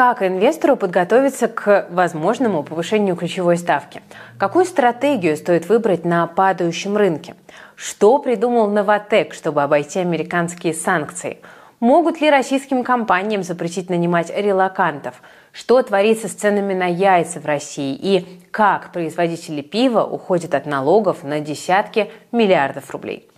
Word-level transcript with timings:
Как 0.00 0.22
инвестору 0.22 0.78
подготовиться 0.78 1.46
к 1.46 1.86
возможному 1.90 2.62
повышению 2.62 3.16
ключевой 3.16 3.58
ставки? 3.58 4.00
Какую 4.38 4.64
стратегию 4.64 5.36
стоит 5.36 5.68
выбрать 5.68 6.06
на 6.06 6.26
падающем 6.26 6.96
рынке? 6.96 7.34
Что 7.76 8.18
придумал 8.18 8.70
Новотек, 8.70 9.34
чтобы 9.34 9.62
обойти 9.62 9.98
американские 9.98 10.72
санкции? 10.72 11.36
Могут 11.80 12.22
ли 12.22 12.30
российским 12.30 12.82
компаниям 12.82 13.42
запретить 13.42 13.90
нанимать 13.90 14.32
релакантов? 14.34 15.20
Что 15.52 15.82
творится 15.82 16.28
с 16.28 16.32
ценами 16.32 16.72
на 16.72 16.86
яйца 16.86 17.38
в 17.38 17.44
России? 17.44 17.94
И 17.94 18.26
как 18.50 18.92
производители 18.92 19.60
пива 19.60 20.02
уходят 20.02 20.54
от 20.54 20.64
налогов 20.64 21.24
на 21.24 21.40
десятки 21.40 22.10
миллиардов 22.32 22.90
рублей? 22.90 23.28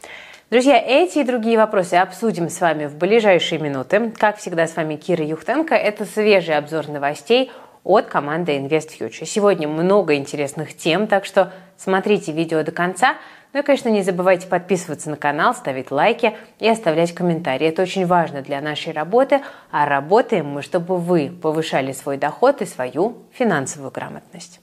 Друзья, 0.53 0.77
эти 0.77 1.21
и 1.21 1.25
другие 1.25 1.57
вопросы 1.57 1.95
обсудим 1.95 2.51
с 2.51 2.61
вами 2.61 2.85
в 2.85 2.95
ближайшие 2.99 3.59
минуты. 3.59 4.11
Как 4.11 4.37
всегда, 4.37 4.67
с 4.67 4.77
вами 4.77 4.97
Кира 4.97 5.25
Юхтенко. 5.25 5.75
Это 5.75 6.05
свежий 6.05 6.59
обзор 6.59 6.89
новостей 6.89 7.51
от 7.85 8.05
команды 8.09 8.59
InvestFuture. 8.59 9.25
Сегодня 9.25 9.67
много 9.67 10.15
интересных 10.15 10.77
тем, 10.77 11.07
так 11.07 11.25
что 11.25 11.55
смотрите 11.79 12.33
видео 12.33 12.63
до 12.65 12.71
конца. 12.71 13.15
Ну 13.55 13.61
и, 13.61 13.63
конечно, 13.63 13.89
не 13.89 14.03
забывайте 14.03 14.47
подписываться 14.47 15.09
на 15.09 15.17
канал, 15.17 15.55
ставить 15.55 15.91
лайки 15.91 16.37
и 16.59 16.69
оставлять 16.69 17.15
комментарии. 17.15 17.69
Это 17.69 17.81
очень 17.81 18.05
важно 18.05 18.43
для 18.43 18.61
нашей 18.61 18.93
работы, 18.93 19.41
а 19.71 19.87
работаем 19.87 20.49
мы, 20.49 20.61
чтобы 20.61 20.99
вы 20.99 21.31
повышали 21.31 21.93
свой 21.93 22.19
доход 22.19 22.61
и 22.61 22.67
свою 22.67 23.23
финансовую 23.33 23.91
грамотность. 23.91 24.61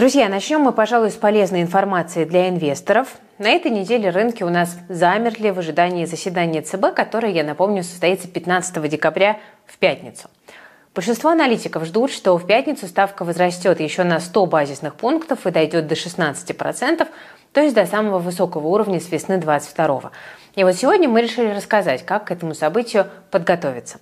Друзья, 0.00 0.30
начнем 0.30 0.62
мы, 0.62 0.72
пожалуй, 0.72 1.10
с 1.10 1.16
полезной 1.16 1.60
информации 1.60 2.24
для 2.24 2.48
инвесторов. 2.48 3.18
На 3.36 3.50
этой 3.50 3.70
неделе 3.70 4.08
рынки 4.08 4.42
у 4.42 4.48
нас 4.48 4.78
замерли 4.88 5.50
в 5.50 5.58
ожидании 5.58 6.06
заседания 6.06 6.62
ЦБ, 6.62 6.94
которое, 6.96 7.30
я 7.32 7.44
напомню, 7.44 7.82
состоится 7.82 8.26
15 8.26 8.88
декабря 8.88 9.38
в 9.66 9.76
пятницу. 9.76 10.30
Большинство 10.94 11.28
аналитиков 11.28 11.84
ждут, 11.84 12.12
что 12.12 12.38
в 12.38 12.46
пятницу 12.46 12.86
ставка 12.86 13.26
возрастет 13.26 13.78
еще 13.78 14.02
на 14.02 14.20
100 14.20 14.46
базисных 14.46 14.94
пунктов 14.94 15.46
и 15.46 15.50
дойдет 15.50 15.86
до 15.86 15.94
16%, 15.96 17.06
то 17.52 17.60
есть 17.60 17.74
до 17.74 17.84
самого 17.84 18.20
высокого 18.20 18.68
уровня 18.68 19.00
с 19.00 19.12
весны 19.12 19.36
2022. 19.36 20.12
И 20.54 20.64
вот 20.64 20.76
сегодня 20.76 21.10
мы 21.10 21.20
решили 21.20 21.50
рассказать, 21.50 22.06
как 22.06 22.24
к 22.24 22.30
этому 22.30 22.54
событию 22.54 23.06
подготовиться. 23.30 23.98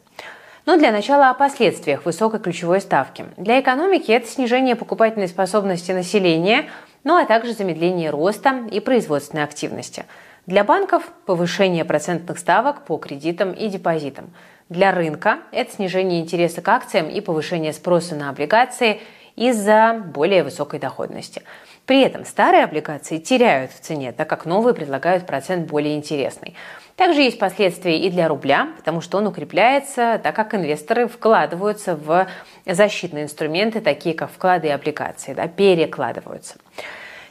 Но 0.68 0.76
для 0.76 0.92
начала 0.92 1.30
о 1.30 1.34
последствиях 1.34 2.04
высокой 2.04 2.40
ключевой 2.40 2.82
ставки. 2.82 3.24
Для 3.38 3.58
экономики 3.58 4.10
это 4.10 4.28
снижение 4.28 4.76
покупательной 4.76 5.26
способности 5.26 5.92
населения, 5.92 6.68
ну 7.04 7.16
а 7.16 7.24
также 7.24 7.54
замедление 7.54 8.10
роста 8.10 8.64
и 8.70 8.78
производственной 8.78 9.44
активности. 9.44 10.04
Для 10.44 10.64
банков– 10.64 11.10
повышение 11.24 11.86
процентных 11.86 12.38
ставок 12.38 12.84
по 12.84 12.98
кредитам 12.98 13.52
и 13.52 13.68
депозитам. 13.68 14.30
Для 14.68 14.92
рынка– 14.92 15.38
это 15.52 15.72
снижение 15.72 16.20
интереса 16.20 16.60
к 16.60 16.68
акциям 16.68 17.08
и 17.08 17.22
повышение 17.22 17.72
спроса 17.72 18.14
на 18.14 18.28
облигации 18.28 19.00
из-за 19.36 19.98
более 20.14 20.44
высокой 20.44 20.80
доходности. 20.80 21.44
При 21.88 22.02
этом 22.02 22.26
старые 22.26 22.64
облигации 22.64 23.16
теряют 23.16 23.72
в 23.72 23.80
цене, 23.80 24.12
так 24.12 24.28
как 24.28 24.44
новые 24.44 24.74
предлагают 24.74 25.24
процент 25.24 25.70
более 25.70 25.96
интересный. 25.96 26.54
Также 26.96 27.22
есть 27.22 27.38
последствия 27.38 27.98
и 27.98 28.10
для 28.10 28.28
рубля, 28.28 28.68
потому 28.76 29.00
что 29.00 29.16
он 29.16 29.26
укрепляется, 29.26 30.20
так 30.22 30.36
как 30.36 30.54
инвесторы 30.54 31.08
вкладываются 31.08 31.96
в 31.96 32.26
защитные 32.66 33.24
инструменты, 33.24 33.80
такие 33.80 34.14
как 34.14 34.30
вклады 34.30 34.66
и 34.66 34.70
облигации, 34.70 35.32
да, 35.32 35.48
перекладываются. 35.48 36.56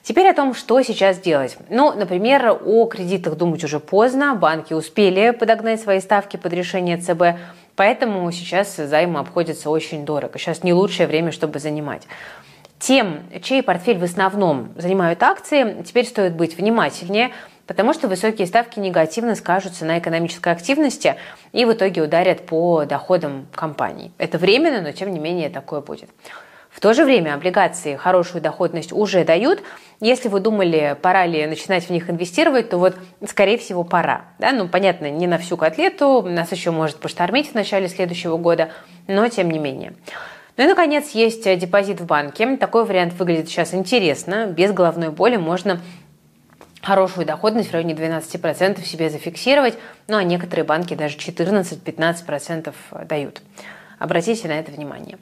Теперь 0.01 0.27
о 0.27 0.33
том, 0.33 0.55
что 0.55 0.81
сейчас 0.81 1.19
делать. 1.19 1.55
Ну, 1.69 1.93
например, 1.93 2.59
о 2.65 2.85
кредитах 2.87 3.35
думать 3.35 3.63
уже 3.63 3.79
поздно. 3.79 4.33
Банки 4.33 4.73
успели 4.73 5.29
подогнать 5.37 5.81
свои 5.81 5.99
ставки 5.99 6.35
под 6.35 6.51
решение 6.53 6.97
ЦБ, 6.97 7.39
поэтому 7.75 8.31
сейчас 8.31 8.75
займы 8.75 9.19
обходятся 9.19 9.69
очень 9.69 10.03
дорого. 10.03 10.39
Сейчас 10.39 10.63
не 10.63 10.73
лучшее 10.73 11.05
время, 11.05 11.31
чтобы 11.31 11.59
занимать. 11.59 12.07
Тем, 12.79 13.23
чей 13.41 13.63
портфель 13.63 13.97
в 13.97 14.03
основном 14.03 14.69
занимают 14.75 15.23
акции, 15.23 15.83
теперь 15.83 16.05
стоит 16.05 16.35
быть 16.35 16.57
внимательнее– 16.57 17.31
потому 17.67 17.93
что 17.93 18.07
высокие 18.07 18.47
ставки 18.47 18.79
негативно 18.79 19.35
скажутся 19.35 19.85
на 19.85 19.99
экономической 19.99 20.51
активности 20.53 21.15
и 21.51 21.65
в 21.65 21.73
итоге 21.73 22.01
ударят 22.01 22.45
по 22.45 22.85
доходам 22.85 23.47
компаний. 23.53 24.11
Это 24.17 24.37
временно, 24.37 24.81
но 24.81 24.91
тем 24.93 25.11
не 25.11 25.19
менее 25.19 25.49
такое 25.49 25.81
будет. 25.81 26.09
В 26.71 26.79
то 26.79 26.93
же 26.93 27.05
время 27.05 27.33
облигации 27.33 27.95
хорошую 27.95 28.41
доходность 28.41 28.91
уже 28.91 29.23
дают. 29.23 29.63
Если 29.99 30.29
вы 30.29 30.39
думали, 30.39 30.95
пора 31.01 31.25
ли 31.25 31.45
начинать 31.47 31.85
в 31.85 31.89
них 31.89 32.07
инвестировать, 32.09 32.69
то 32.69 32.77
вот, 32.77 32.95
скорее 33.27 33.57
всего, 33.57 33.83
пора. 33.83 34.25
Да? 34.37 34.51
Ну, 34.51 34.67
понятно, 34.67 35.09
не 35.09 35.25
на 35.25 35.39
всю 35.39 35.57
котлету, 35.57 36.21
нас 36.21 36.51
еще 36.51 36.69
может 36.69 36.97
поштормить 36.97 37.49
в 37.49 37.55
начале 37.55 37.89
следующего 37.89 38.37
года, 38.37 38.69
но 39.07 39.27
тем 39.27 39.49
не 39.49 39.57
менее. 39.57 39.93
Ну 40.57 40.63
и, 40.63 40.67
наконец, 40.67 41.11
есть 41.11 41.43
депозит 41.59 42.01
в 42.01 42.05
банке. 42.05 42.57
Такой 42.57 42.83
вариант 42.83 43.13
выглядит 43.13 43.47
сейчас 43.47 43.73
интересно. 43.73 44.47
Без 44.47 44.73
головной 44.73 45.11
боли 45.11 45.37
можно 45.37 45.79
хорошую 46.81 47.25
доходность 47.25 47.69
в 47.69 47.73
районе 47.73 47.93
12% 47.93 48.83
себе 48.83 49.09
зафиксировать, 49.09 49.77
ну 50.07 50.17
а 50.17 50.23
некоторые 50.23 50.63
банки 50.63 50.93
даже 50.93 51.17
14-15% 51.17 52.73
дают. 53.05 53.41
Обратите 53.99 54.47
на 54.47 54.53
это 54.53 54.71
внимание. 54.71 55.17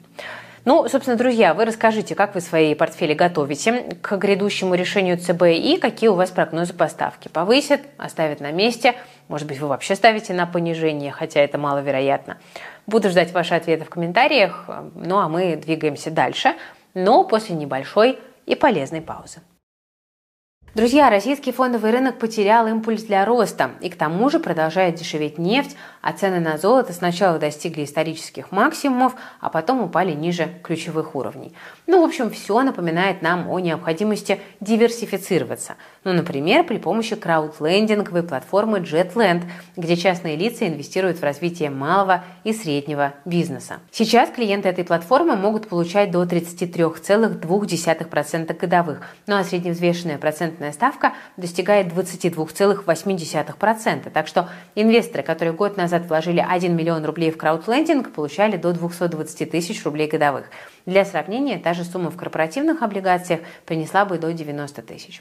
Ну, 0.66 0.88
собственно, 0.88 1.16
друзья, 1.16 1.54
вы 1.54 1.64
расскажите, 1.64 2.16
как 2.16 2.34
вы 2.34 2.40
свои 2.40 2.74
портфели 2.74 3.14
готовите 3.14 3.96
к 4.02 4.16
грядущему 4.16 4.74
решению 4.74 5.16
ЦБ 5.16 5.44
и 5.44 5.78
какие 5.80 6.08
у 6.08 6.14
вас 6.14 6.32
прогнозы 6.32 6.74
поставки. 6.74 7.28
Повысят, 7.28 7.82
оставят 7.98 8.40
на 8.40 8.50
месте, 8.50 8.96
может 9.28 9.46
быть, 9.46 9.60
вы 9.60 9.68
вообще 9.68 9.94
ставите 9.94 10.34
на 10.34 10.44
понижение, 10.44 11.12
хотя 11.12 11.38
это 11.38 11.56
маловероятно. 11.56 12.38
Буду 12.88 13.10
ждать 13.10 13.30
ваши 13.30 13.54
ответы 13.54 13.84
в 13.84 13.90
комментариях, 13.90 14.68
ну 14.96 15.18
а 15.18 15.28
мы 15.28 15.54
двигаемся 15.54 16.10
дальше, 16.10 16.56
но 16.94 17.22
после 17.22 17.54
небольшой 17.54 18.18
и 18.46 18.56
полезной 18.56 19.02
паузы. 19.02 19.42
Друзья, 20.74 21.08
российский 21.08 21.52
фондовый 21.52 21.90
рынок 21.90 22.18
потерял 22.18 22.66
импульс 22.66 23.02
для 23.02 23.24
роста, 23.24 23.70
и 23.80 23.88
к 23.88 23.96
тому 23.96 24.28
же 24.28 24.38
продолжает 24.38 24.96
дешеветь 24.96 25.38
нефть, 25.38 25.74
а 26.02 26.12
цены 26.12 26.38
на 26.38 26.58
золото 26.58 26.92
сначала 26.92 27.38
достигли 27.38 27.84
исторических 27.84 28.52
максимумов, 28.52 29.14
а 29.40 29.48
потом 29.48 29.80
упали 29.80 30.12
ниже 30.12 30.48
ключевых 30.62 31.14
уровней. 31.14 31.54
Ну, 31.86 32.02
в 32.02 32.04
общем, 32.04 32.30
все 32.30 32.62
напоминает 32.62 33.22
нам 33.22 33.48
о 33.48 33.58
необходимости 33.58 34.38
диверсифицироваться. 34.60 35.76
Ну, 36.06 36.12
например, 36.12 36.64
при 36.64 36.78
помощи 36.78 37.16
краудлендинговой 37.16 38.22
платформы 38.22 38.78
JetLand, 38.78 39.42
где 39.76 39.96
частные 39.96 40.36
лица 40.36 40.68
инвестируют 40.68 41.18
в 41.18 41.24
развитие 41.24 41.68
малого 41.68 42.22
и 42.44 42.52
среднего 42.52 43.14
бизнеса. 43.24 43.80
Сейчас 43.90 44.30
клиенты 44.30 44.68
этой 44.68 44.84
платформы 44.84 45.34
могут 45.34 45.66
получать 45.66 46.12
до 46.12 46.22
33,2% 46.22 48.56
годовых, 48.56 49.00
ну 49.26 49.34
а 49.34 49.42
средневзвешенная 49.42 50.18
процентная 50.18 50.70
ставка 50.70 51.14
достигает 51.36 51.88
22,8%. 51.88 54.10
Так 54.10 54.28
что 54.28 54.48
инвесторы, 54.76 55.24
которые 55.24 55.54
год 55.54 55.76
назад 55.76 56.06
вложили 56.06 56.38
1 56.48 56.76
миллион 56.76 57.04
рублей 57.04 57.32
в 57.32 57.36
краудлендинг, 57.36 58.12
получали 58.12 58.56
до 58.56 58.72
220 58.72 59.50
тысяч 59.50 59.84
рублей 59.84 60.06
годовых. 60.06 60.44
Для 60.86 61.04
сравнения, 61.04 61.58
та 61.58 61.74
же 61.74 61.82
сумма 61.82 62.12
в 62.12 62.16
корпоративных 62.16 62.82
облигациях 62.82 63.40
принесла 63.64 64.04
бы 64.04 64.18
до 64.18 64.32
90 64.32 64.82
тысяч. 64.82 65.20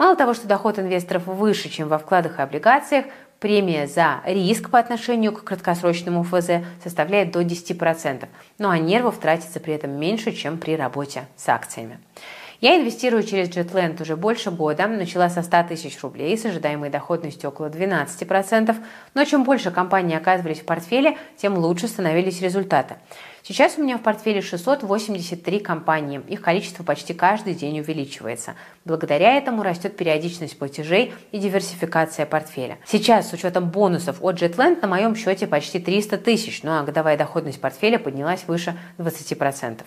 Мало 0.00 0.16
того, 0.16 0.32
что 0.32 0.48
доход 0.48 0.78
инвесторов 0.78 1.26
выше, 1.26 1.68
чем 1.68 1.88
во 1.88 1.98
вкладах 1.98 2.38
и 2.38 2.42
облигациях, 2.42 3.04
премия 3.38 3.86
за 3.86 4.22
риск 4.24 4.70
по 4.70 4.78
отношению 4.78 5.30
к 5.30 5.44
краткосрочному 5.44 6.22
ФЗ 6.22 6.64
составляет 6.82 7.32
до 7.32 7.42
10%, 7.42 8.26
ну 8.56 8.70
а 8.70 8.78
нервов 8.78 9.18
тратится 9.18 9.60
при 9.60 9.74
этом 9.74 9.90
меньше, 9.90 10.32
чем 10.32 10.56
при 10.56 10.74
работе 10.74 11.26
с 11.36 11.46
акциями. 11.50 11.98
Я 12.62 12.80
инвестирую 12.80 13.24
через 13.24 13.50
JetLand 13.50 14.00
уже 14.00 14.16
больше 14.16 14.50
года, 14.50 14.86
начала 14.86 15.28
со 15.28 15.42
100 15.42 15.64
тысяч 15.68 16.00
рублей 16.02 16.38
с 16.38 16.46
ожидаемой 16.46 16.88
доходностью 16.88 17.50
около 17.50 17.68
12%, 17.68 18.74
но 19.12 19.24
чем 19.26 19.44
больше 19.44 19.70
компании 19.70 20.16
оказывались 20.16 20.60
в 20.60 20.64
портфеле, 20.64 21.18
тем 21.36 21.58
лучше 21.58 21.88
становились 21.88 22.40
результаты. 22.40 22.96
Сейчас 23.42 23.78
у 23.78 23.82
меня 23.82 23.96
в 23.96 24.02
портфеле 24.02 24.42
683 24.42 25.60
компании. 25.60 26.20
Их 26.28 26.42
количество 26.42 26.84
почти 26.84 27.14
каждый 27.14 27.54
день 27.54 27.80
увеличивается. 27.80 28.54
Благодаря 28.84 29.36
этому 29.36 29.62
растет 29.62 29.96
периодичность 29.96 30.58
платежей 30.58 31.14
и 31.32 31.38
диверсификация 31.38 32.26
портфеля. 32.26 32.78
Сейчас 32.84 33.30
с 33.30 33.32
учетом 33.32 33.70
бонусов 33.70 34.22
от 34.22 34.40
JetLand 34.40 34.80
на 34.82 34.88
моем 34.88 35.16
счете 35.16 35.46
почти 35.46 35.78
300 35.78 36.18
тысяч, 36.18 36.62
ну 36.62 36.72
а 36.72 36.82
годовая 36.82 37.16
доходность 37.16 37.60
портфеля 37.60 37.98
поднялась 37.98 38.44
выше 38.46 38.76
20%. 38.98 39.80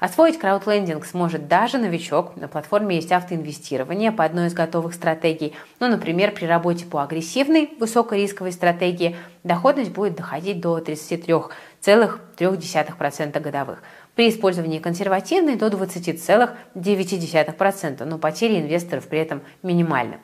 Освоить 0.00 0.38
краудлендинг 0.38 1.04
сможет 1.04 1.46
даже 1.46 1.76
новичок. 1.76 2.34
На 2.36 2.48
платформе 2.48 2.96
есть 2.96 3.12
автоинвестирование 3.12 4.12
по 4.12 4.24
одной 4.24 4.46
из 4.46 4.54
готовых 4.54 4.94
стратегий. 4.94 5.52
Ну, 5.78 5.88
например, 5.88 6.32
при 6.32 6.46
работе 6.46 6.86
по 6.86 7.02
агрессивной 7.02 7.74
высокорисковой 7.78 8.52
стратегии 8.52 9.14
доходность 9.44 9.90
будет 9.90 10.16
доходить 10.16 10.62
до 10.62 10.78
33,3% 10.78 13.40
годовых. 13.40 13.82
При 14.14 14.30
использовании 14.30 14.78
консервативной 14.78 15.56
до 15.56 15.66
20,9%, 15.66 18.04
но 18.04 18.16
потери 18.16 18.58
инвесторов 18.58 19.06
при 19.06 19.18
этом 19.18 19.42
минимальны. 19.62 20.16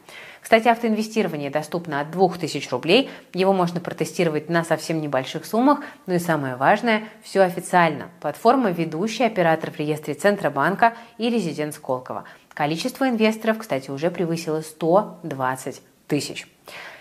Кстати, 0.47 0.69
автоинвестирование 0.69 1.51
доступно 1.51 1.99
от 1.99 2.13
2000 2.13 2.69
рублей. 2.71 3.11
Его 3.35 3.53
можно 3.53 3.81
протестировать 3.81 4.49
на 4.49 4.63
совсем 4.63 5.01
небольших 5.01 5.45
суммах. 5.45 5.81
Ну 6.07 6.15
и 6.15 6.21
самое 6.21 6.55
важное, 6.55 7.03
все 7.25 7.41
официально. 7.41 8.11
Платформа 8.21 8.71
ведущий 8.71 9.25
оператор 9.25 9.73
в 9.73 9.79
реестре 9.81 10.15
Центробанка 10.15 10.95
и 11.19 11.31
резидент 11.31 11.75
Сколково. 11.75 12.27
Количество 12.55 13.09
инвесторов, 13.09 13.59
кстати, 13.59 13.91
уже 13.91 14.09
превысило 14.09 14.61
120 14.61 15.83
тысяч. 16.07 16.47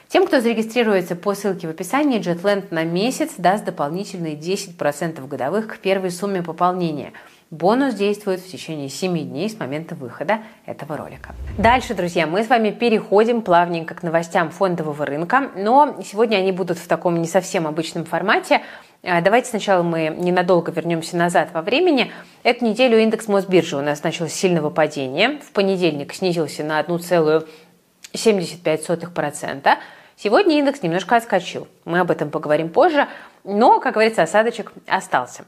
Тем, 0.07 0.25
кто 0.25 0.41
зарегистрируется 0.41 1.15
по 1.15 1.35
ссылке 1.35 1.67
в 1.67 1.69
описании, 1.69 2.19
JetLand 2.19 2.69
на 2.71 2.83
месяц 2.83 3.33
даст 3.37 3.63
дополнительные 3.63 4.35
10% 4.35 5.27
годовых 5.27 5.67
к 5.67 5.77
первой 5.77 6.09
сумме 6.09 6.41
пополнения– 6.41 7.13
Бонус 7.55 7.93
действует 7.93 8.41
в 8.41 8.51
течение 8.51 8.89
7 8.89 9.17
дней 9.29 9.49
с 9.49 9.57
момента 9.57 9.95
выхода 9.95 10.39
этого 10.65 10.97
ролика. 10.97 11.33
Дальше, 11.57 11.93
друзья, 11.93 12.27
мы 12.27 12.43
с 12.43 12.49
вами 12.49 12.71
переходим 12.71 13.41
плавненько 13.41 13.95
к 13.95 14.03
новостям 14.03 14.49
фондового 14.49 15.05
рынка, 15.05 15.51
но 15.55 15.95
сегодня 16.03 16.35
они 16.35 16.51
будут 16.51 16.77
в 16.77 16.85
таком 16.85 17.21
не 17.21 17.29
совсем 17.29 17.65
обычном 17.65 18.03
формате. 18.03 18.61
А, 19.03 19.21
давайте 19.21 19.51
сначала 19.51 19.83
мы 19.83 20.13
ненадолго 20.17 20.73
вернемся 20.73 21.15
назад 21.15 21.51
во 21.53 21.61
времени. 21.61 22.11
Эту 22.43 22.65
неделю 22.65 22.99
индекс 22.99 23.29
Мосбиржи 23.29 23.77
у 23.77 23.81
нас 23.81 24.03
начал 24.03 24.27
с 24.27 24.33
сильного 24.33 24.69
падения. 24.69 25.39
В 25.41 25.53
понедельник 25.53 26.13
снизился 26.13 26.65
на 26.65 26.81
1,75%. 26.81 29.77
Сегодня 30.17 30.59
индекс 30.59 30.83
немножко 30.83 31.15
отскочил. 31.15 31.69
Мы 31.85 31.99
об 31.99 32.11
этом 32.11 32.31
поговорим 32.31 32.67
позже. 32.67 33.07
Но, 33.45 33.79
как 33.79 33.93
говорится, 33.93 34.23
осадочек 34.23 34.73
остался. 34.87 35.45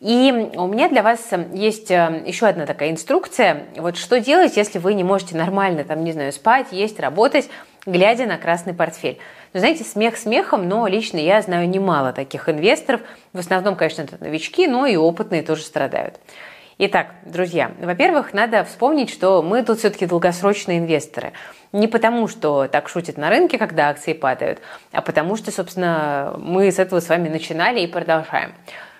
И 0.00 0.50
у 0.56 0.66
меня 0.66 0.88
для 0.88 1.02
вас 1.02 1.30
есть 1.52 1.90
э, 1.90 2.22
еще 2.26 2.46
одна 2.46 2.64
такая 2.64 2.90
инструкция. 2.90 3.66
Вот 3.76 3.96
что 3.96 4.18
делать, 4.18 4.56
если 4.56 4.78
вы 4.78 4.94
не 4.94 5.04
можете 5.04 5.36
нормально, 5.36 5.84
там, 5.84 6.04
не 6.04 6.12
знаю, 6.12 6.32
спать, 6.32 6.68
есть, 6.72 6.98
работать, 6.98 7.50
глядя 7.84 8.24
на 8.26 8.38
красный 8.38 8.72
портфель. 8.72 9.18
Ну, 9.52 9.60
знаете, 9.60 9.84
смех 9.84 10.16
смехом, 10.16 10.68
но 10.68 10.86
лично 10.86 11.18
я 11.18 11.42
знаю 11.42 11.68
немало 11.68 12.12
таких 12.12 12.48
инвесторов. 12.48 13.02
В 13.34 13.38
основном, 13.38 13.76
конечно, 13.76 14.02
это 14.02 14.16
новички, 14.18 14.66
но 14.66 14.86
и 14.86 14.96
опытные 14.96 15.42
тоже 15.42 15.62
страдают. 15.62 16.18
Итак, 16.76 17.14
друзья, 17.24 17.70
во-первых, 17.78 18.34
надо 18.34 18.64
вспомнить, 18.64 19.08
что 19.08 19.42
мы 19.42 19.62
тут 19.62 19.78
все-таки 19.78 20.06
долгосрочные 20.06 20.78
инвесторы. 20.78 21.32
Не 21.70 21.86
потому, 21.86 22.26
что 22.26 22.66
так 22.66 22.88
шутят 22.88 23.16
на 23.16 23.30
рынке, 23.30 23.58
когда 23.58 23.90
акции 23.90 24.12
падают, 24.12 24.58
а 24.90 25.00
потому 25.00 25.36
что, 25.36 25.52
собственно, 25.52 26.34
мы 26.36 26.72
с 26.72 26.80
этого 26.80 26.98
с 26.98 27.08
вами 27.08 27.28
начинали 27.28 27.80
и 27.80 27.86
продолжаем. 27.86 28.54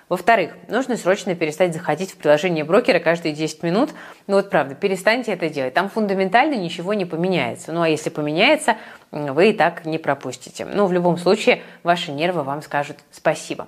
Во-вторых, 0.08 0.52
нужно 0.68 0.96
срочно 0.96 1.34
перестать 1.34 1.74
заходить 1.74 2.12
в 2.12 2.16
приложение 2.16 2.62
брокера 2.62 3.00
каждые 3.00 3.34
10 3.34 3.64
минут. 3.64 3.90
Ну 4.28 4.36
вот 4.36 4.50
правда, 4.50 4.76
перестаньте 4.76 5.32
это 5.32 5.48
делать. 5.48 5.74
Там 5.74 5.88
фундаментально 5.88 6.54
ничего 6.54 6.94
не 6.94 7.06
поменяется. 7.06 7.72
Ну 7.72 7.82
а 7.82 7.88
если 7.88 8.10
поменяется, 8.10 8.76
вы 9.10 9.50
и 9.50 9.52
так 9.52 9.84
не 9.84 9.98
пропустите. 9.98 10.64
Ну 10.64 10.86
в 10.86 10.92
любом 10.92 11.16
случае, 11.16 11.62
ваши 11.82 12.12
нервы 12.12 12.44
вам 12.44 12.62
скажут 12.62 12.98
спасибо. 13.10 13.66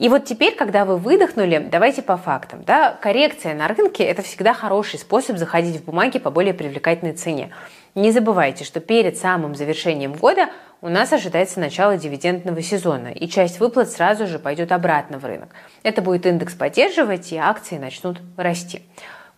И 0.00 0.08
вот 0.08 0.24
теперь, 0.24 0.56
когда 0.56 0.86
вы 0.86 0.96
выдохнули, 0.96 1.68
давайте 1.70 2.00
по 2.00 2.16
фактам. 2.16 2.64
Да? 2.64 2.96
Коррекция 3.02 3.54
на 3.54 3.68
рынке– 3.68 4.02
это 4.04 4.22
всегда 4.22 4.54
хороший 4.54 4.98
способ 4.98 5.36
заходить 5.36 5.76
в 5.76 5.84
бумаги 5.84 6.18
по 6.18 6.30
более 6.30 6.54
привлекательной 6.54 7.12
цене. 7.12 7.50
Не 7.94 8.10
забывайте, 8.10 8.64
что 8.64 8.80
перед 8.80 9.18
самым 9.18 9.54
завершением 9.54 10.14
года 10.14 10.48
у 10.80 10.88
нас 10.88 11.12
ожидается 11.12 11.60
начало 11.60 11.98
дивидендного 11.98 12.62
сезона, 12.62 13.08
и 13.08 13.28
часть 13.28 13.60
выплат 13.60 13.90
сразу 13.90 14.26
же 14.26 14.38
пойдет 14.38 14.72
обратно 14.72 15.18
в 15.18 15.26
рынок. 15.26 15.50
Это 15.82 16.00
будет 16.00 16.24
индекс 16.24 16.54
поддерживать, 16.54 17.30
и 17.32 17.36
акции 17.36 17.76
начнут 17.76 18.22
расти. 18.38 18.80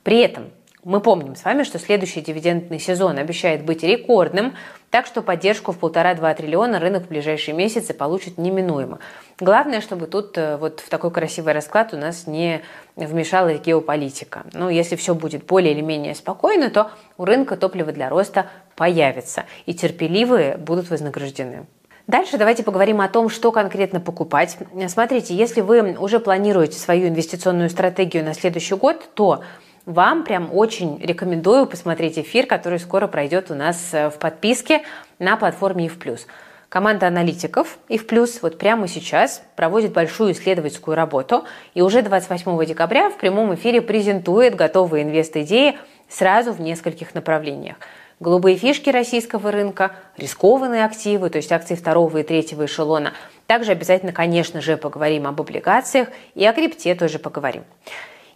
При 0.05 0.20
этом 0.20 0.53
мы 0.84 1.00
помним 1.00 1.37
с 1.37 1.44
вами, 1.44 1.62
что 1.62 1.79
следующий 1.79 2.20
дивидендный 2.20 2.81
сезон 2.81 3.19
обещает 3.19 3.64
быть 3.64 3.84
рекордным, 3.84 4.55
так 4.90 5.06
что 5.06 5.23
поддержку 5.23 5.73
в 5.73 5.79
полтора-два 5.79 6.34
триллиона 6.34 6.81
рынок 6.81 7.05
в 7.05 7.08
ближайшие 7.08 7.55
месяцы 7.55 7.94
получит 7.94 8.37
неминуемо. 8.37 8.99
Главное, 9.38 9.81
чтобы 9.81 10.06
тут 10.06 10.37
э, 10.37 10.56
вот 10.56 10.81
в 10.81 10.88
такой 10.88 11.12
красивый 11.12 11.52
расклад 11.55 11.94
у 11.94 11.96
нас 11.96 12.26
не 12.26 12.62
вмешалась 12.96 13.61
геополитика. 13.61 14.43
Но 14.52 14.70
если 14.70 14.96
все 14.96 15.14
будет 15.14 15.46
более 15.46 15.73
или 15.73 15.82
менее 15.82 16.14
спокойно, 16.17 16.69
то 16.69 16.90
у 17.17 17.25
рынка 17.25 17.56
топлива 17.56 17.93
для 17.93 18.08
роста 18.08 18.46
появится, 18.75 19.44
и 19.67 19.75
терпеливые 19.75 20.56
будут 20.56 20.90
вознаграждены. 20.90 21.67
Дальше 22.08 22.37
давайте 22.37 22.64
поговорим 22.64 23.00
о 23.00 23.08
том, 23.08 23.29
что 23.29 23.52
конкретно 23.52 24.00
покупать. 24.00 24.58
Смотрите, 24.88 25.37
если 25.37 25.61
вы 25.61 25.96
уже 25.96 26.19
планируете 26.19 26.76
свою 26.76 27.08
инвестиционную 27.08 27.70
стратегию 27.70 28.25
на 28.25 28.34
следующий 28.34 28.75
год, 28.75 29.08
то 29.14 29.44
вам 29.87 30.25
прям 30.25 30.55
очень 30.55 30.99
рекомендую 31.00 31.67
посмотреть 31.67 32.19
эфир, 32.19 32.46
который 32.46 32.79
скоро 32.79 33.06
пройдет 33.06 33.50
у 33.50 33.55
нас 33.55 33.93
э, 33.93 34.11
в 34.11 34.19
подписке 34.19 34.82
на 35.19 35.37
платформе 35.37 35.87
EF+. 35.87 36.20
Команда 36.69 37.08
аналитиков 37.08 37.79
EF+, 37.88 38.38
вот 38.43 38.58
прямо 38.58 38.88
сейчас 38.88 39.43
проводит 39.56 39.93
большую 39.93 40.32
исследовательскую 40.32 40.94
работу 40.94 41.44
и 41.75 41.82
уже 41.82 42.02
28 42.02 42.64
декабря 42.64 43.11
в 43.11 43.19
прямом 43.19 43.55
эфире 43.55 43.82
презентует 43.82 44.55
готовые 44.55 45.05
инвест-идеи 45.05 45.79
сразу 46.08 46.52
в 46.52 46.61
нескольких 46.61 47.14
направлениях. 47.14 47.76
Голубые 48.20 48.56
фишки 48.56 48.88
российского 48.88 49.50
рынка, 49.50 49.96
рискованные 50.17 50.84
активы, 50.84 51.29
то 51.29 51.38
есть 51.38 51.50
акции 51.50 51.75
второго 51.75 52.19
и 52.19 52.23
третьего 52.23 52.67
эшелона. 52.67 53.14
Также 53.49 53.73
обязательно, 53.73 54.12
конечно 54.12 54.61
же, 54.61 54.76
поговорим 54.76 55.26
об 55.26 55.40
облигациях 55.40 56.08
и 56.37 56.46
о 56.46 56.52
крипте 56.52 56.94
тоже 56.94 57.19
поговорим. 57.19 57.64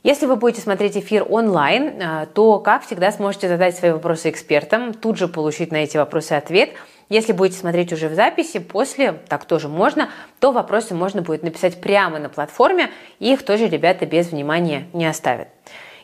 Если 0.02 0.26
вы 0.26 0.36
будете 0.36 0.62
смотреть 0.62 0.96
эфир 0.96 1.26
онлайн, 1.28 2.00
э, 2.00 2.26
то, 2.32 2.58
как 2.58 2.84
всегда, 2.84 3.10
сможете 3.12 3.48
задать 3.48 3.76
свои 3.76 3.90
вопросы 3.90 4.30
экспертам, 4.30 4.94
тут 4.94 5.18
же 5.18 5.28
получить 5.28 5.72
на 5.72 5.76
эти 5.76 5.96
вопросы 5.96 6.32
ответ. 6.32 6.70
Если 7.08 7.32
будете 7.32 7.58
смотреть 7.58 7.92
уже 7.92 8.08
в 8.08 8.14
записи, 8.14 8.58
после, 8.58 9.12
так 9.12 9.44
тоже 9.44 9.68
можно, 9.68 10.10
то 10.40 10.52
вопросы 10.52 10.94
можно 10.94 11.22
будет 11.22 11.42
написать 11.42 11.80
прямо 11.80 12.18
на 12.18 12.28
платформе, 12.28 12.90
и 13.20 13.32
их 13.32 13.44
тоже 13.44 13.68
ребята 13.68 14.06
без 14.06 14.30
внимания 14.30 14.86
не 14.92 15.06
оставят 15.06 15.48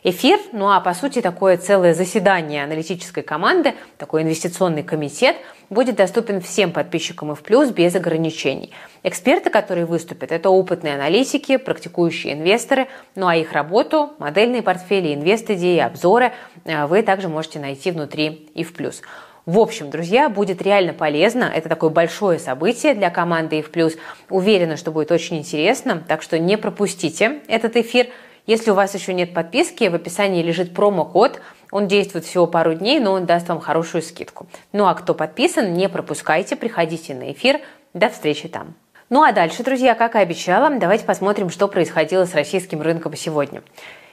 эфир, 0.03 0.39
ну 0.51 0.69
а 0.69 0.79
по 0.79 0.93
сути 0.93 1.21
такое 1.21 1.57
целое 1.57 1.93
заседание 1.93 2.63
аналитической 2.63 3.21
команды, 3.21 3.73
такой 3.97 4.23
инвестиционный 4.23 4.83
комитет 4.83 5.35
будет 5.69 5.95
доступен 5.95 6.41
всем 6.41 6.71
подписчикам 6.71 7.31
и 7.31 7.35
в 7.35 7.41
плюс 7.41 7.69
без 7.69 7.95
ограничений. 7.95 8.71
Эксперты, 9.01 9.49
которые 9.49 9.85
выступят, 9.85 10.31
это 10.31 10.49
опытные 10.49 10.95
аналитики, 10.95 11.57
практикующие 11.57 12.33
инвесторы, 12.33 12.87
ну 13.15 13.27
а 13.27 13.35
их 13.35 13.53
работу, 13.53 14.11
модельные 14.19 14.61
портфели, 14.61 15.13
инвест-идеи, 15.13 15.79
обзоры 15.79 16.33
э, 16.65 16.85
вы 16.85 17.01
также 17.01 17.29
можете 17.29 17.59
найти 17.59 17.91
внутри 17.91 18.49
и 18.53 18.63
в 18.63 18.73
плюс. 18.73 19.01
В 19.45 19.59
общем, 19.59 19.89
друзья, 19.89 20.29
будет 20.29 20.61
реально 20.61 20.93
полезно. 20.93 21.43
Это 21.43 21.67
такое 21.67 21.89
большое 21.89 22.39
событие 22.39 22.93
для 22.93 23.09
команды 23.09 23.59
и 23.59 23.61
в 23.61 23.71
плюс. 23.71 23.95
Уверена, 24.29 24.77
что 24.77 24.91
будет 24.91 25.11
очень 25.11 25.37
интересно, 25.37 26.01
так 26.07 26.21
что 26.21 26.39
не 26.39 26.57
пропустите 26.57 27.41
этот 27.47 27.75
эфир. 27.75 28.07
Если 28.45 28.71
у 28.71 28.73
вас 28.73 28.93
еще 28.93 29.13
нет 29.13 29.33
подписки, 29.33 29.87
в 29.87 29.95
описании 29.95 30.43
лежит 30.43 30.73
промокод. 30.73 31.39
Он 31.71 31.87
действует 31.87 32.25
всего 32.25 32.45
пару 32.45 32.73
дней, 32.73 32.99
но 32.99 33.13
он 33.13 33.25
даст 33.25 33.47
вам 33.47 33.59
хорошую 33.59 34.01
скидку. 34.01 34.47
Ну 34.73 34.85
а 34.85 34.93
кто 34.95 35.13
подписан, 35.13 35.73
не 35.73 35.87
пропускайте, 35.87 36.55
приходите 36.55 37.15
на 37.15 37.31
эфир. 37.31 37.61
До 37.93 38.09
встречи 38.09 38.49
там. 38.49 38.75
Ну 39.09 39.23
а 39.23 39.31
дальше, 39.31 39.63
друзья, 39.63 39.95
как 39.95 40.15
и 40.15 40.19
обещала, 40.19 40.69
давайте 40.77 41.05
посмотрим, 41.05 41.49
что 41.49 41.67
происходило 41.67 42.25
с 42.25 42.33
российским 42.33 42.81
рынком 42.81 43.15
сегодня. 43.15 43.61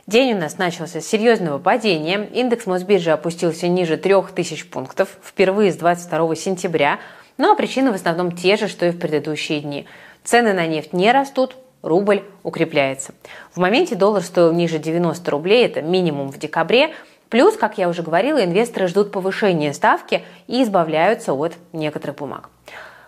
День 0.06 0.34
у 0.34 0.38
нас 0.38 0.58
начался 0.58 1.00
с 1.00 1.06
серьезного 1.06 1.58
падения. 1.58 2.28
Индекс 2.32 2.66
Мосбиржи 2.66 3.10
опустился 3.10 3.66
ниже 3.66 3.96
3000 3.96 4.66
пунктов 4.66 5.16
впервые 5.22 5.72
с 5.72 5.76
22 5.76 6.34
сентября. 6.36 7.00
Ну 7.36 7.52
а 7.52 7.56
причины 7.56 7.90
в 7.90 7.94
основном 7.94 8.32
те 8.32 8.56
же, 8.56 8.68
что 8.68 8.86
и 8.86 8.90
в 8.90 8.98
предыдущие 8.98 9.60
дни. 9.60 9.86
Цены 10.22 10.52
на 10.52 10.66
нефть 10.66 10.92
не 10.92 11.10
растут, 11.12 11.56
рубль 11.82 12.22
укрепляется. 12.42 13.14
В 13.52 13.58
моменте 13.58 13.94
доллар 13.94 14.22
стоил 14.22 14.52
ниже 14.52 14.78
90 14.78 15.30
рублей, 15.30 15.64
это 15.64 15.82
минимум 15.82 16.30
в 16.30 16.38
декабре. 16.38 16.94
Плюс, 17.28 17.56
как 17.56 17.78
я 17.78 17.88
уже 17.88 18.02
говорила, 18.02 18.44
инвесторы 18.44 18.88
ждут 18.88 19.12
повышения 19.12 19.72
ставки 19.72 20.24
и 20.48 20.62
избавляются 20.62 21.32
от 21.32 21.54
некоторых 21.72 22.16
бумаг. 22.16 22.50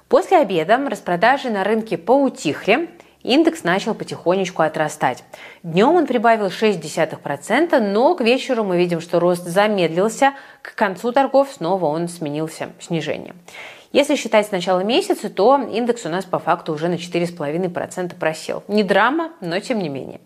После 0.08 0.38
обеда 0.38 0.78
распродажи 0.88 1.50
на 1.50 1.64
рынке 1.64 1.96
поутихли, 1.98 2.90
индекс 3.22 3.64
начал 3.64 3.94
потихонечку 3.94 4.62
отрастать. 4.62 5.24
Днем 5.62 5.94
он 5.94 6.06
прибавил 6.06 6.46
0,6%, 6.46 7.80
но 7.80 8.14
к 8.14 8.20
вечеру 8.20 8.62
мы 8.62 8.76
видим, 8.76 9.00
что 9.00 9.18
рост 9.18 9.44
замедлился. 9.44 10.34
К 10.60 10.74
концу 10.74 11.12
торгов 11.12 11.50
снова 11.50 11.86
он 11.86 12.08
сменился 12.08 12.70
снижением. 12.78 13.36
Если 13.92 14.16
считать 14.16 14.46
с 14.46 14.50
начала 14.50 14.80
месяца, 14.80 15.28
то 15.28 15.60
индекс 15.70 16.06
у 16.06 16.08
нас 16.08 16.24
по 16.24 16.38
факту 16.38 16.72
уже 16.72 16.88
на 16.88 16.94
4,5% 16.94 18.18
просел. 18.18 18.64
Не 18.66 18.82
драма, 18.82 19.32
но 19.42 19.60
тем 19.60 19.80
не 19.80 19.90
менее. 19.90 20.20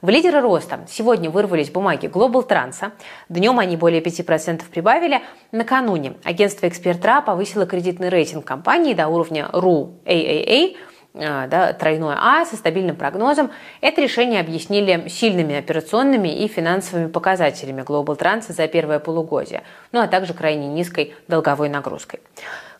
В 0.00 0.08
лидеры 0.08 0.40
роста 0.40 0.80
сегодня 0.88 1.30
вырвались 1.30 1.70
бумаги 1.70 2.06
Global 2.06 2.46
Trans. 2.46 2.92
Днем 3.28 3.58
они 3.58 3.76
более 3.76 4.02
5% 4.02 4.62
прибавили. 4.70 5.20
Накануне 5.52 6.14
агентство 6.24 6.66
«Экспертра» 6.66 7.20
повысило 7.20 7.66
кредитный 7.66 8.08
рейтинг 8.08 8.44
компании 8.44 8.94
до 8.94 9.08
уровня 9.08 9.48
RU 9.52 9.92
AAA. 10.04 10.76
а, 11.14 11.46
да, 11.46 11.72
тройное 11.74 12.18
А 12.18 12.44
со 12.44 12.56
стабильным 12.56 12.96
прогнозом. 12.96 13.50
Это 13.80 14.00
решение 14.00 14.40
объяснили 14.40 15.08
сильными 15.08 15.56
операционными 15.56 16.28
и 16.28 16.48
финансовыми 16.48 17.08
показателями 17.08 17.82
Global 17.82 18.18
Trans 18.18 18.50
за 18.52 18.66
первое 18.66 18.98
полугодие, 18.98 19.62
ну 19.92 20.00
а 20.00 20.06
также 20.06 20.34
крайне 20.34 20.68
низкой 20.68 21.14
долговой 21.28 21.68
нагрузкой. 21.68 22.20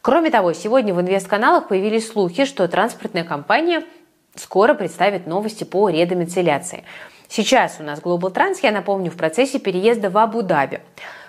Кроме 0.04 0.28
того, 0.30 0.52
сегодня 0.52 0.92
в 0.92 1.00
инвестканалах 1.00 1.66
появились 1.66 2.06
слухи, 2.06 2.44
что 2.44 2.68
транспортная 2.68 3.24
компания 3.24 3.84
скоро 4.34 4.74
представит 4.74 5.26
новости 5.26 5.64
по 5.64 5.88
редомицеляции. 5.88 6.84
Сейчас 7.26 7.76
у 7.80 7.84
нас 7.84 8.00
Global 8.00 8.30
Trans, 8.30 8.58
я 8.62 8.70
напомню, 8.70 9.10
в 9.10 9.16
процессе 9.16 9.58
переезда 9.58 10.10
в 10.10 10.18
Абу-Даби. 10.18 10.82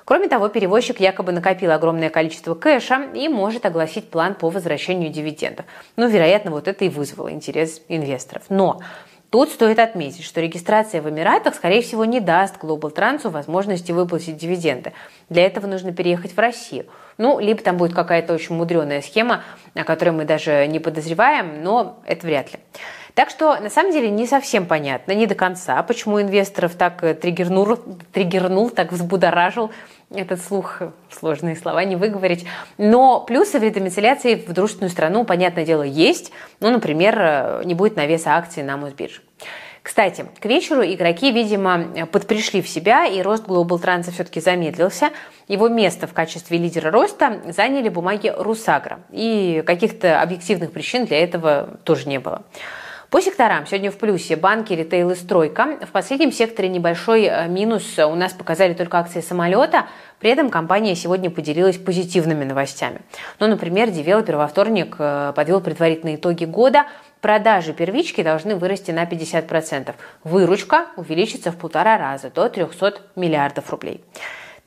Кроме 0.03 0.27
того, 0.27 0.49
перевозчик 0.49 0.99
якобы 0.99 1.31
накопил 1.31 1.71
огромное 1.71 2.09
количество 2.09 2.53
кэша 2.53 3.07
и 3.13 3.29
может 3.29 3.65
огласить 3.65 4.09
план 4.09 4.35
по 4.35 4.49
возвращению 4.49 5.09
дивидендов. 5.09 5.65
Ну, 5.95 6.09
вероятно, 6.09 6.51
вот 6.51 6.67
это 6.67 6.83
и 6.83 6.89
вызвало 6.89 7.31
интерес 7.31 7.81
инвесторов. 7.87 8.43
Но 8.49 8.81
Тут 9.35 9.51
стоит 9.51 9.79
отметить, 9.79 10.23
что 10.23 10.39
регистрация 10.39 11.01
в 11.01 11.09
Эмиратах, 11.09 11.55
скорее 11.55 11.81
всего, 11.81 12.05
не 12.05 12.21
даст 12.21 12.55
Global 12.57 12.95
Trans 12.95 13.29
возможности 13.29 13.91
выплатить 13.91 14.37
дивиденды. 14.37 14.93
Для 15.27 15.45
этого 15.45 15.67
нужно 15.67 15.91
переехать 15.91 16.31
в 16.31 16.39
Россию. 16.39 16.85
Ну, 17.17 17.37
либо 17.39 17.61
там 17.61 17.75
будет 17.75 17.93
какая-то 17.93 18.33
очень 18.33 18.55
мудреная 18.55 19.01
схема, 19.01 19.43
о 19.73 19.83
которой 19.83 20.11
мы 20.11 20.23
даже 20.23 20.65
не 20.67 20.79
подозреваем, 20.79 21.63
но 21.63 21.99
это 22.05 22.25
вряд 22.25 22.53
ли. 22.53 22.59
Так 23.13 23.29
что, 23.29 23.59
на 23.59 23.69
самом 23.69 23.91
деле, 23.91 24.09
не 24.09 24.25
совсем 24.25 24.65
понятно, 24.65 25.11
не 25.11 25.27
до 25.27 25.35
конца, 25.35 25.83
почему 25.83 26.21
инвесторов 26.21 26.75
так 26.75 27.03
э, 27.03 27.13
триггернул, 27.13 27.75
триггернул 28.13 28.69
так 28.69 28.93
взбудоражил 28.93 29.69
этот 30.13 30.41
слух, 30.41 30.81
сложные 31.09 31.57
слова 31.57 31.83
не 31.83 31.97
выговорить. 31.97 32.45
Но 32.77 33.19
плюсы 33.19 33.59
вредомицеляции 33.59 34.35
в 34.35 34.53
дружественную 34.53 34.91
страну, 34.91 35.25
понятное 35.25 35.65
дело, 35.65 35.83
есть. 35.83 36.31
Ну, 36.61 36.71
например, 36.71 37.17
э, 37.19 37.61
не 37.65 37.73
будет 37.73 37.97
навеса 37.97 38.37
акций 38.37 38.63
на 38.63 38.77
Мосбирже. 38.77 39.21
Кстати, 39.85 40.25
к 40.39 40.45
вечеру 40.45 40.81
игроки, 40.81 41.31
видимо, 41.31 42.07
подпришли 42.11 42.63
в 42.63 42.67
себя, 42.67 43.05
и 43.05 43.21
рост 43.21 43.45
Global 43.45 43.79
Trans 43.79 44.11
все-таки 44.11 44.41
замедлился. 44.41 45.11
Его 45.47 45.67
место 45.67 46.07
в 46.07 46.13
качестве 46.13 46.57
лидера 46.57 46.89
роста 46.89 47.39
заняли 47.49 47.89
бумаги 47.89 48.33
Русагра. 48.35 49.01
И 49.11 49.61
каких-то 49.63 50.23
объективных 50.23 50.71
причин 50.71 51.05
для 51.05 51.23
этого 51.23 51.77
тоже 51.83 52.09
не 52.09 52.17
было. 52.19 52.41
По 53.11 53.21
секторам 53.21 53.67
сегодня 53.67 53.91
в 53.91 53.97
плюсе 53.97 54.35
банки, 54.35 54.73
ритейл 54.73 55.11
и 55.11 55.15
стройка. 55.15 55.77
В 55.87 55.91
последнем 55.91 56.31
секторе 56.31 56.67
небольшой 56.67 57.25
э, 57.25 57.47
минус 57.47 57.99
у 57.99 58.15
нас 58.15 58.33
показали 58.33 58.73
только 58.73 58.97
акции 58.97 59.21
самолета. 59.21 59.85
При 60.19 60.31
этом 60.31 60.49
компания 60.49 60.95
сегодня 60.95 61.29
поделилась 61.29 61.77
позитивными 61.77 62.43
новостями. 62.43 63.01
Ну, 63.39 63.47
например, 63.47 63.91
девелопер 63.91 64.37
во 64.37 64.47
вторник 64.47 64.95
э, 64.97 65.31
подвел 65.35 65.61
предварительные 65.61 66.15
итоги 66.15 66.45
года. 66.45 66.87
Продажи 67.25 67.73
первички 67.73 68.21
должны 68.21 68.55
вырасти 68.55 68.91
на 68.91 69.05
50%. 69.05 69.95
Выручка 70.23 70.89
увеличится 70.95 71.51
в 71.51 71.57
полтора 71.57 71.97
раза 71.97 72.29
до 72.29 72.49
300 72.49 72.99
миллиардов 73.15 73.71
рублей. 73.71 74.03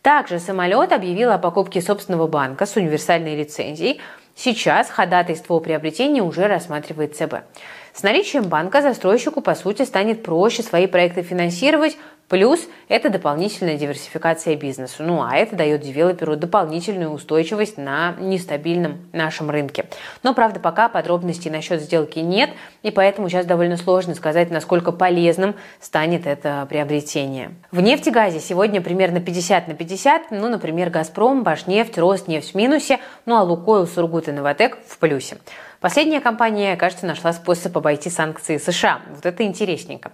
Также 0.02 0.40
самолет 0.40 0.90
объявил 0.90 1.30
о 1.30 1.38
покупке 1.38 1.80
собственного 1.80 2.26
банка 2.26 2.66
с 2.66 2.74
универсальной 2.74 3.36
лицензией. 3.36 4.00
Сейчас 4.34 4.90
ходатайство 4.90 5.54
о 5.54 5.60
приобретении 5.60 6.20
уже 6.20 6.48
рассматривает 6.48 7.14
ЦБ. 7.14 7.44
С 7.92 8.02
наличием 8.02 8.48
банка 8.48 8.82
застройщику, 8.82 9.40
по 9.40 9.54
сути, 9.54 9.82
станет 9.82 10.24
проще 10.24 10.64
свои 10.64 10.88
проекты 10.88 11.22
финансировать, 11.22 11.96
Плюс 12.28 12.61
это 12.88 13.08
дополнительная 13.08 13.78
диверсификация 13.78 14.54
бизнеса. 14.54 15.02
Ну 15.02 15.23
а 15.23 15.35
это 15.35 15.56
дает 15.56 15.80
девелоперу 15.80 16.37
дополнительную 16.37 17.11
устойчивость 17.11 17.78
на 17.78 18.14
нестабильном 18.20 19.08
нашем 19.12 19.50
рынке. 19.50 19.87
Но, 20.23 20.35
правда, 20.35 20.61
пока 20.61 20.88
подробностей 20.90 21.50
насчет 21.50 21.80
сделки 21.80 22.18
нет, 22.18 22.50
и 22.82 22.90
поэтому 22.90 23.28
сейчас 23.30 23.47
довольно 23.47 23.78
сложно 23.78 24.14
сказать, 24.14 24.50
насколько 24.50 24.92
полезным 24.92 25.54
станет 25.80 26.26
это 26.26 26.66
приобретение. 26.68 27.52
В 27.70 27.80
нефтегазе 27.80 28.40
сегодня 28.40 28.82
примерно 28.82 29.20
50 29.20 29.68
на 29.68 29.75
50. 29.75 30.30
Ну, 30.30 30.49
например, 30.49 30.90
«Газпром», 30.90 31.42
«Башнефть», 31.42 31.97
«Роснефть» 31.97 32.52
в 32.52 32.54
минусе, 32.54 33.00
ну 33.25 33.37
а 33.37 33.42
«Лукойл», 33.42 33.87
«Сургут» 33.87 34.28
и 34.28 34.32
«Новотек» 34.32 34.76
в 34.87 34.99
плюсе. 34.99 35.38
Последняя 35.80 36.20
компания, 36.20 36.76
кажется, 36.76 37.06
нашла 37.06 37.32
способ 37.32 37.76
обойти 37.76 38.11
санкции 38.11 38.58
США. 38.58 39.00
Вот 39.14 39.25
это 39.25 39.44
интересненько. 39.44 40.11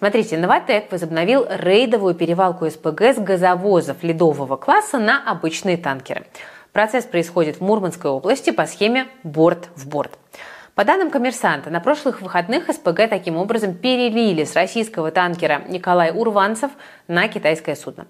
Смотрите, 0.00 0.38
Новотек 0.38 0.90
возобновил 0.90 1.44
рейдовую 1.46 2.14
перевалку 2.14 2.70
СПГ 2.70 3.02
с 3.02 3.18
газовозов 3.18 4.02
ледового 4.02 4.56
класса 4.56 4.98
на 4.98 5.22
обычные 5.30 5.76
танкеры. 5.76 6.24
Процесс 6.72 7.04
происходит 7.04 7.56
в 7.56 7.60
Мурманской 7.60 8.10
области 8.10 8.48
по 8.48 8.64
схеме 8.64 9.08
борт 9.24 9.68
в 9.76 9.86
борт. 9.86 10.12
По 10.80 10.84
данным 10.84 11.10
коммерсанта, 11.10 11.68
на 11.68 11.78
прошлых 11.78 12.22
выходных 12.22 12.72
СПГ 12.72 13.06
таким 13.10 13.36
образом 13.36 13.74
перелили 13.74 14.44
с 14.44 14.54
российского 14.54 15.10
танкера 15.10 15.60
Николай 15.68 16.10
Урванцев 16.10 16.70
на 17.06 17.28
китайское 17.28 17.74
судно. 17.74 18.06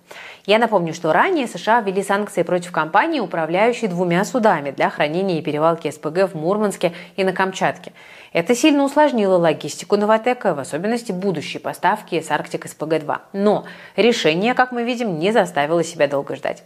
Я 0.46 0.60
напомню, 0.60 0.94
что 0.94 1.12
ранее 1.12 1.48
США 1.48 1.80
ввели 1.80 2.00
санкции 2.04 2.44
против 2.44 2.70
компании, 2.70 3.18
управляющей 3.18 3.88
двумя 3.88 4.24
судами 4.24 4.70
для 4.70 4.88
хранения 4.88 5.40
и 5.40 5.42
перевалки 5.42 5.90
СПГ 5.90 6.32
в 6.32 6.34
Мурманске 6.36 6.92
и 7.16 7.24
на 7.24 7.32
Камчатке. 7.32 7.92
Это 8.32 8.54
сильно 8.54 8.84
усложнило 8.84 9.36
логистику 9.36 9.96
Новотека, 9.96 10.54
в 10.54 10.60
особенности 10.60 11.10
будущие 11.10 11.58
поставки 11.58 12.20
с 12.20 12.30
Арктик 12.30 12.66
СПГ-2. 12.66 13.18
Но 13.32 13.64
решение, 13.96 14.54
как 14.54 14.70
мы 14.70 14.84
видим, 14.84 15.18
не 15.18 15.32
заставило 15.32 15.82
себя 15.82 16.06
долго 16.06 16.36
ждать. 16.36 16.62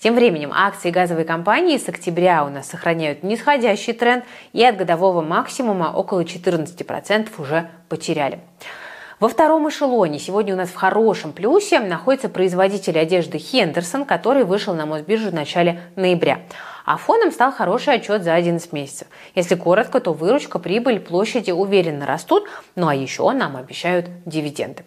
Тем 0.00 0.14
временем 0.14 0.52
акции 0.54 0.90
газовой 0.90 1.24
компании 1.24 1.76
с 1.76 1.88
октября 1.88 2.44
у 2.44 2.50
нас 2.50 2.68
сохраняют 2.68 3.24
нисходящий 3.24 3.92
тренд 3.92 4.24
и 4.52 4.64
от 4.64 4.76
годового 4.76 5.22
максимума 5.22 5.92
около 5.92 6.20
14% 6.20 7.28
уже 7.38 7.68
потеряли. 7.88 8.38
Во 9.18 9.28
втором 9.28 9.68
эшелоне 9.68 10.20
сегодня 10.20 10.54
у 10.54 10.56
нас 10.56 10.68
в 10.68 10.76
хорошем 10.76 11.32
плюсе 11.32 11.80
находится 11.80 12.28
производитель 12.28 12.96
одежды 12.96 13.38
Хендерсон, 13.38 14.04
который 14.04 14.44
вышел 14.44 14.74
на 14.74 14.86
Мосбиржу 14.86 15.30
в 15.30 15.34
начале 15.34 15.82
ноября. 15.96 16.42
А 16.84 16.96
фоном 16.96 17.32
стал 17.32 17.50
хороший 17.50 17.94
отчет 17.94 18.22
за 18.22 18.34
11 18.34 18.72
месяцев. 18.72 19.08
Если 19.34 19.56
коротко, 19.56 19.98
то 19.98 20.12
выручка, 20.12 20.60
прибыль, 20.60 21.00
площади 21.00 21.50
уверенно 21.50 22.06
растут, 22.06 22.48
ну 22.76 22.86
а 22.86 22.94
еще 22.94 23.28
нам 23.32 23.56
обещают 23.56 24.06
дивиденды. 24.24 24.84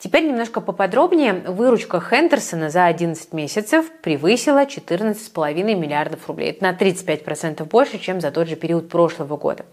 Теперь 0.00 0.24
немножко 0.24 0.62
поподробнее. 0.62 1.34
Выручка 1.34 2.00
Хендерсона 2.00 2.70
за 2.70 2.86
11 2.86 3.34
месяцев 3.34 3.84
превысила 4.00 4.64
14,5 4.64 5.62
миллиардов 5.74 6.26
рублей. 6.26 6.52
Это 6.52 6.64
на 6.64 6.72
35% 6.72 7.62
больше, 7.66 7.98
чем 7.98 8.18
за 8.22 8.30
тот 8.30 8.48
же 8.48 8.56
период 8.56 8.88
прошлого 8.88 9.36
года. 9.36 9.66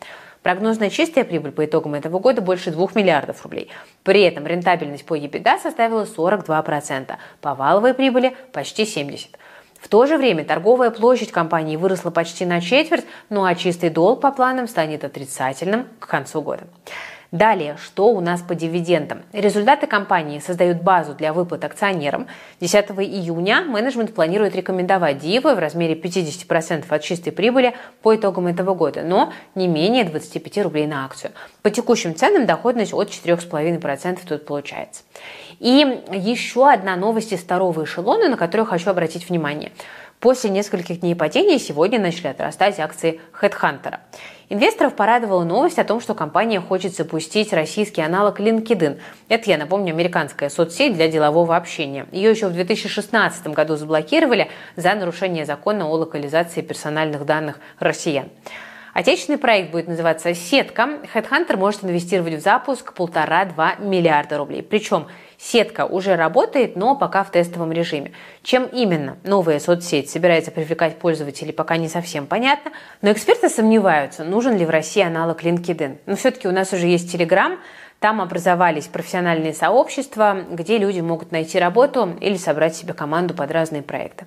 Прогнозная 0.44 0.90
чистая 0.90 1.24
прибыль 1.24 1.54
по 1.54 1.64
итогам 1.64 1.96
этого 1.96 2.20
года 2.20 2.42
больше 2.42 2.72
2 2.72 2.90
миллиардов 2.96 3.42
рублей. 3.44 3.70
При 4.04 4.22
этом 4.22 4.46
рентабельность 4.46 5.06
по 5.06 5.18
EBITDA 5.18 5.62
составила 5.62 6.04
42%, 6.04 7.16
по 7.40 7.56
валовой 7.56 7.94
прибыли 7.94 8.36
почти 8.52 8.84
70%. 8.84 9.30
В 9.80 9.88
то 9.88 10.06
же 10.08 10.18
время 10.18 10.44
торговая 10.44 10.90
площадь 10.90 11.32
компании 11.32 11.78
выросла 11.78 12.10
почти 12.10 12.46
на 12.46 12.60
четверть, 12.60 13.06
ну 13.30 13.46
а 13.46 13.56
чистый 13.56 13.90
долг 13.92 14.20
по 14.20 14.32
планам 14.32 14.68
станет 14.68 15.06
отрицательным 15.06 15.88
к 16.00 16.08
концу 16.08 16.42
года. 16.42 16.64
Далее, 17.32 17.76
что 17.84 18.10
у 18.10 18.22
нас 18.22 18.42
по 18.42 18.56
дивидендам? 18.56 19.24
Результаты 19.34 19.86
компании 19.86 20.40
создают 20.40 20.82
базу 20.82 21.14
для 21.14 21.34
выплат 21.34 21.66
акционерам. 21.66 22.28
10 22.62 22.92
июня 22.92 23.64
менеджмент 23.64 24.14
планирует 24.14 24.56
рекомендовать 24.56 25.18
дивы 25.18 25.54
в 25.54 25.60
размере 25.60 25.96
50% 25.96 26.86
от 26.88 27.02
чистой 27.02 27.32
прибыли 27.32 27.74
по 28.02 28.16
итогам 28.16 28.48
этого 28.48 28.76
года, 28.76 29.04
но 29.04 29.34
не 29.56 29.68
менее 29.68 30.06
25 30.06 30.64
рублей 30.64 30.88
на 30.88 31.04
акцию. 31.04 31.32
По 31.64 31.70
текущим 31.70 32.16
ценам 32.16 32.46
доходность 32.46 32.94
от 32.94 33.10
4,5% 33.10 34.20
тут 34.26 34.46
получается. 34.46 35.04
И 35.60 36.04
еще 36.14 36.72
одна 36.72 36.96
новость 36.96 37.34
из 37.34 37.40
второго 37.40 37.84
эшелона, 37.84 38.30
на 38.30 38.38
которую 38.38 38.68
хочу 38.68 38.90
обратить 38.90 39.28
внимание. 39.28 39.72
После 40.20 40.50
нескольких 40.50 41.02
дней 41.02 41.16
падения 41.16 41.60
сегодня 41.60 42.00
начали 42.00 42.28
отрастать 42.28 42.80
акции 42.80 43.22
HeadHunter. 43.40 44.00
Инвесторов 44.50 44.96
порадовала 44.96 45.44
новость 45.44 45.78
о 45.78 45.84
том, 45.84 46.02
что 46.02 46.16
компания 46.16 46.60
хочет 46.60 46.96
запустить 46.96 47.54
российский 47.54 48.02
аналог 48.02 48.40
LinkedIn. 48.40 49.00
Это, 49.30 49.50
я 49.50 49.58
напомню, 49.60 49.94
американская 49.94 50.50
соцсеть 50.50 50.96
для 50.96 51.08
делового 51.08 51.56
общения. 51.56 52.08
Ее 52.12 52.32
еще 52.32 52.48
в 52.48 52.54
2016 52.54 53.48
году 53.48 53.76
заблокировали 53.76 54.50
за 54.76 54.96
нарушение 54.96 55.46
закона 55.46 55.86
о 55.86 55.92
локализации 55.92 56.62
персональных 56.62 57.24
данных 57.24 57.60
россиян. 57.78 58.30
Отечественный 58.96 59.38
проект 59.38 59.70
будет 59.70 59.88
называться 59.88 60.34
«Сетка». 60.34 61.02
HeadHunter 61.14 61.58
может 61.58 61.84
инвестировать 61.84 62.34
в 62.34 62.40
запуск 62.40 62.94
полтора-два 62.94 63.76
миллиарда 63.76 64.40
рублей. 64.40 64.64
Причем 64.64 65.06
Сетка 65.38 65.86
уже 65.86 66.15
работает, 66.15 66.75
но 66.75 66.96
пока 66.96 67.24
в 67.24 67.32
тестовом 67.32 67.72
режиме. 67.72 68.12
Чем 68.41 68.65
именно 68.65 69.17
новая 69.24 69.60
соцсеть 69.60 70.10
собирается 70.10 70.51
привлекать 70.51 70.98
пользователей, 70.98 71.53
пока 71.53 71.77
не 71.77 71.88
совсем 71.88 72.25
понятно. 72.25 72.72
Но 73.01 73.12
эксперты 73.12 73.50
сомневаются, 73.50 74.24
нужен 74.24 74.58
ли 74.58 74.65
в 74.65 74.70
России 74.70 75.03
аналог 75.03 75.44
LinkedIn. 75.44 76.00
Но 76.08 76.15
все-таки 76.15 76.48
у 76.48 76.51
нас 76.51 76.74
уже 76.74 76.88
есть 76.88 77.13
Telegram, 77.13 77.58
там 78.00 78.22
образовались 78.22 78.86
профессиональные 78.86 79.53
сообщества, 79.53 80.44
где 80.51 80.77
люди 80.77 81.00
могут 81.00 81.32
найти 81.32 81.60
работу 81.60 82.15
или 82.20 82.38
собрать 82.38 82.75
себе 82.75 82.94
команду 82.94 83.34
под 83.34 83.51
разные 83.51 83.82
проекты. 83.82 84.25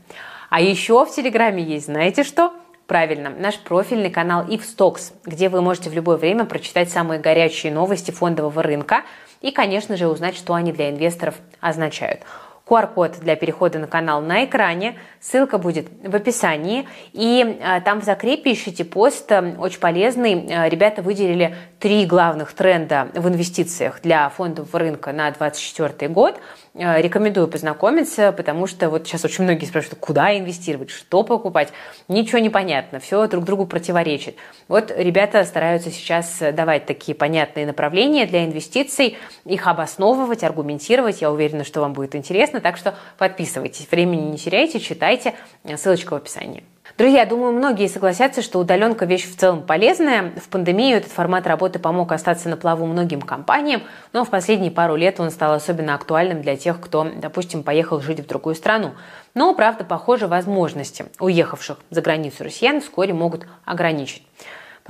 А 0.48 0.60
еще 0.60 1.04
в 1.04 1.10
Телеграме 1.10 1.62
есть, 1.62 1.86
знаете 1.86 2.24
что? 2.24 2.52
Правильно, 2.88 3.30
наш 3.30 3.56
профильный 3.60 4.10
канал 4.10 4.44
Ивстокс, 4.48 5.12
где 5.24 5.48
вы 5.48 5.62
можете 5.62 5.90
в 5.90 5.94
любое 5.94 6.16
время 6.16 6.44
прочитать 6.44 6.90
самые 6.90 7.20
горячие 7.20 7.72
новости 7.72 8.10
фондового 8.10 8.64
рынка 8.64 9.02
и, 9.40 9.50
конечно 9.50 9.96
же, 9.96 10.08
узнать, 10.08 10.36
что 10.36 10.54
они 10.54 10.72
для 10.72 10.90
инвесторов 10.90 11.36
означают. 11.60 12.22
QR-код 12.70 13.18
для 13.20 13.34
перехода 13.34 13.80
на 13.80 13.88
канал 13.88 14.20
на 14.22 14.44
экране. 14.44 14.96
Ссылка 15.20 15.58
будет 15.58 15.88
в 16.04 16.14
описании. 16.14 16.86
И 17.12 17.58
а, 17.62 17.80
там 17.80 18.00
в 18.00 18.04
закрепе 18.04 18.52
ищите 18.52 18.84
пост 18.84 19.30
э, 19.32 19.56
очень 19.58 19.80
полезный. 19.80 20.46
Э, 20.46 20.68
ребята 20.68 21.02
выделили 21.02 21.56
три 21.80 22.06
главных 22.06 22.52
тренда 22.52 23.08
в 23.14 23.28
инвестициях 23.28 24.00
для 24.02 24.28
фондового 24.28 24.78
рынка 24.78 25.12
на 25.12 25.30
2024 25.30 26.12
год– 26.12 26.40
Э, 26.72 27.02
рекомендую 27.02 27.48
познакомиться, 27.48 28.30
потому 28.30 28.68
что 28.68 28.90
вот 28.90 29.06
сейчас 29.06 29.24
очень 29.24 29.42
многие 29.42 29.64
спрашивают, 29.64 29.98
куда 29.98 30.38
инвестировать, 30.38 30.90
что 30.90 31.24
покупать. 31.24 31.72
Ничего 32.06 32.38
не 32.38 32.48
понятно, 32.48 33.00
все 33.00 33.26
друг 33.26 33.44
другу 33.44 33.66
противоречит. 33.66 34.36
Вот 34.68 34.92
ребята 34.96 35.42
стараются 35.44 35.90
сейчас 35.90 36.38
давать 36.38 36.86
такие 36.86 37.16
понятные 37.16 37.66
направления 37.66 38.24
для 38.24 38.44
инвестиций, 38.44 39.18
их 39.44 39.66
обосновывать, 39.66 40.44
аргументировать. 40.44 41.20
Я 41.20 41.32
уверена, 41.32 41.64
что 41.64 41.80
вам 41.80 41.92
будет 41.92 42.14
интересно, 42.14 42.59
так 42.60 42.76
что 42.76 42.94
подписывайтесь. 43.18 43.88
Времени 43.90 44.30
не 44.30 44.38
теряйте, 44.38 44.80
читайте. 44.80 45.34
Ссылочка 45.76 46.12
в 46.12 46.16
описании. 46.16 46.64
Друзья, 46.98 47.24
думаю, 47.24 47.52
многие 47.52 47.88
согласятся, 47.88 48.42
что 48.42 48.58
удаленка 48.58 49.06
вещь 49.06 49.24
в 49.24 49.36
целом 49.36 49.62
полезная. 49.62 50.32
В 50.36 50.48
пандемию 50.48 50.98
этот 50.98 51.12
формат 51.12 51.46
работы 51.46 51.78
помог 51.78 52.12
остаться 52.12 52.48
на 52.48 52.56
плаву 52.56 52.84
многим 52.84 53.22
компаниям, 53.22 53.82
но 54.12 54.24
в 54.24 54.28
последние 54.28 54.70
пару 54.70 54.96
лет 54.96 55.18
он 55.18 55.30
стал 55.30 55.54
особенно 55.54 55.94
актуальным 55.94 56.42
для 56.42 56.56
тех, 56.56 56.80
кто, 56.80 57.10
допустим, 57.16 57.62
поехал 57.62 58.00
жить 58.00 58.20
в 58.20 58.26
другую 58.26 58.54
страну. 58.54 58.92
Но, 59.34 59.54
правда, 59.54 59.84
похоже, 59.84 60.26
возможности 60.26 61.06
уехавших 61.20 61.78
за 61.88 62.02
границу 62.02 62.44
россиян 62.44 62.80
вскоре 62.80 63.14
могут 63.14 63.46
ограничить. 63.64 64.22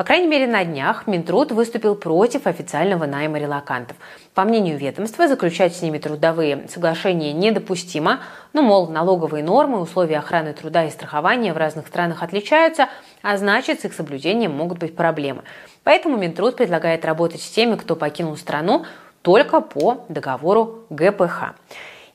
По 0.00 0.04
крайней 0.04 0.28
мере, 0.28 0.46
на 0.46 0.64
днях 0.64 1.06
Минтруд 1.06 1.52
выступил 1.52 1.94
против 1.94 2.46
официального 2.46 3.04
найма 3.04 3.38
релакантов. 3.38 3.98
По 4.32 4.44
мнению 4.44 4.78
ведомства, 4.78 5.28
заключать 5.28 5.76
с 5.76 5.82
ними 5.82 5.98
трудовые 5.98 6.66
соглашения 6.68 7.34
недопустимо. 7.34 8.20
Ну, 8.54 8.62
мол, 8.62 8.88
налоговые 8.88 9.44
нормы, 9.44 9.78
условия 9.78 10.20
охраны 10.20 10.54
труда 10.54 10.86
и 10.86 10.90
страхования 10.90 11.52
в 11.52 11.58
разных 11.58 11.86
странах 11.86 12.22
отличаются, 12.22 12.88
а 13.20 13.36
значит, 13.36 13.82
с 13.82 13.84
их 13.84 13.92
соблюдением 13.92 14.52
могут 14.52 14.78
быть 14.78 14.96
проблемы. 14.96 15.42
Поэтому 15.84 16.16
Минтруд 16.16 16.56
предлагает 16.56 17.04
работать 17.04 17.42
с 17.42 17.50
теми, 17.50 17.76
кто 17.76 17.94
покинул 17.94 18.38
страну, 18.38 18.86
только 19.20 19.60
по 19.60 20.06
договору 20.08 20.86
ГПХ. 20.88 21.56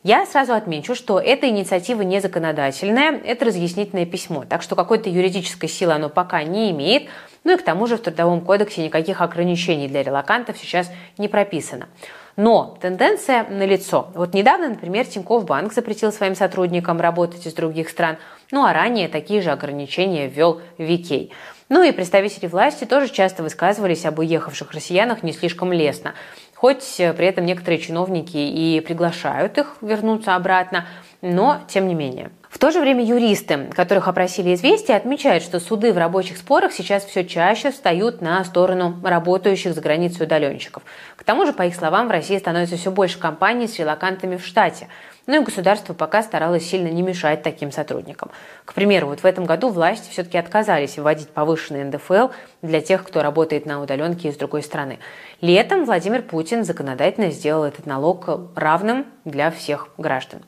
Я 0.05 0.27
сразу 0.27 0.53
отмечу, 0.53 0.93
что 0.93 1.19
эта 1.19 1.49
инициатива 1.49 2.03
не 2.03 2.21
законодательная, 2.21 3.19
это 3.25 3.45
разъяснительное 3.45 4.05
письмо, 4.05 4.45
так 4.47 4.61
что 4.61 4.75
какой-то 4.75 5.09
юридической 5.09 5.67
силы 5.67 5.93
оно 5.93 6.09
пока 6.09 6.43
не 6.43 6.69
имеет. 6.69 7.09
Ну 7.43 7.53
и 7.53 7.57
к 7.57 7.63
тому 7.63 7.87
же 7.87 7.97
в 7.97 8.01
Трудовом 8.01 8.41
кодексе 8.41 8.83
никаких 8.83 9.21
ограничений 9.21 9.87
для 9.87 10.03
релакантов 10.03 10.59
сейчас 10.59 10.91
не 11.17 11.27
прописано. 11.27 11.87
Но 12.35 12.77
тенденция 12.79 13.47
налицо. 13.49 14.11
Вот 14.13 14.35
недавно, 14.35 14.69
например, 14.69 15.07
Тинькофф 15.07 15.43
Банк 15.43 15.73
запретил 15.73 16.11
своим 16.11 16.35
сотрудникам 16.35 17.01
работать 17.01 17.47
из 17.47 17.55
других 17.55 17.89
стран, 17.89 18.17
ну 18.51 18.63
а 18.63 18.73
ранее 18.73 19.07
такие 19.07 19.41
же 19.41 19.49
ограничения 19.49 20.27
ввел 20.27 20.61
Викей. 20.77 21.31
Ну 21.67 21.81
и 21.81 21.91
представители 21.91 22.45
власти 22.45 22.85
тоже 22.85 23.11
часто 23.11 23.41
высказывались 23.41 24.05
об 24.05 24.19
уехавших 24.19 24.71
россиянах 24.71 25.23
не 25.23 25.33
слишком 25.33 25.73
лестно. 25.73 26.13
Хоть 26.55 26.99
э, 26.99 27.13
при 27.13 27.27
этом 27.27 27.45
некоторые 27.45 27.79
чиновники 27.79 28.37
и 28.37 28.79
приглашают 28.79 29.57
их 29.57 29.75
вернуться 29.81 30.35
обратно, 30.35 30.87
но 31.21 31.59
тем 31.67 31.87
не 31.87 31.93
менее. 31.93 32.31
В 32.49 32.57
то 32.57 32.71
же 32.71 32.79
время 32.79 33.03
юристы, 33.03 33.67
которых 33.75 34.07
опросили 34.07 34.53
«Известия», 34.53 34.95
отмечают, 34.95 35.43
что 35.43 35.59
суды 35.59 35.91
в 35.91 35.97
рабочих 35.97 36.37
спорах 36.37 36.71
сейчас 36.71 37.03
все 37.03 37.25
чаще 37.25 37.71
встают 37.71 38.21
на 38.21 38.43
сторону 38.45 38.95
работающих 39.03 39.73
за 39.73 39.81
границей 39.81 40.25
удаленщиков. 40.25 40.83
К 41.17 41.23
тому 41.25 41.45
же, 41.45 41.51
по 41.51 41.63
их 41.63 41.75
словам, 41.75 42.07
в 42.07 42.11
России 42.11 42.37
становится 42.37 42.77
все 42.77 42.91
больше 42.91 43.19
компаний 43.19 43.67
с 43.67 43.77
релакантами 43.77 44.37
в 44.37 44.45
штате– 44.45 44.87
ну 45.27 45.41
и 45.41 45.43
государство 45.43 45.93
пока 45.93 46.21
старалось 46.21 46.69
сильно 46.69 46.87
не 46.87 47.01
мешать 47.01 47.41
таким 47.41 47.71
сотрудникам. 47.71 48.29
К 48.63 48.73
примеру, 48.73 49.07
вот 49.07 49.21
в 49.21 49.25
этом 49.25 49.45
году 49.45 49.69
власти 49.69 50.09
все-таки 50.11 50.37
отказались 50.37 50.97
вводить 50.97 51.29
повышенный 51.29 51.83
НДФЛ 51.83 52.27
для 52.61 52.81
тех, 52.81 53.03
кто 53.03 53.23
работает 53.23 53.65
на 53.65 53.81
удаленке 53.81 54.29
из 54.29 54.37
другой 54.37 54.61
страны. 54.61 54.99
Летом 55.41 55.85
Владимир 55.85 56.21
Путин 56.21 56.63
законодательно 56.63 57.31
сделал 57.31 57.63
этот 57.63 57.85
налог 57.85 58.29
равным 58.55 59.07
для 59.23 59.49
всех 59.49 59.89
граждан. 59.97 60.41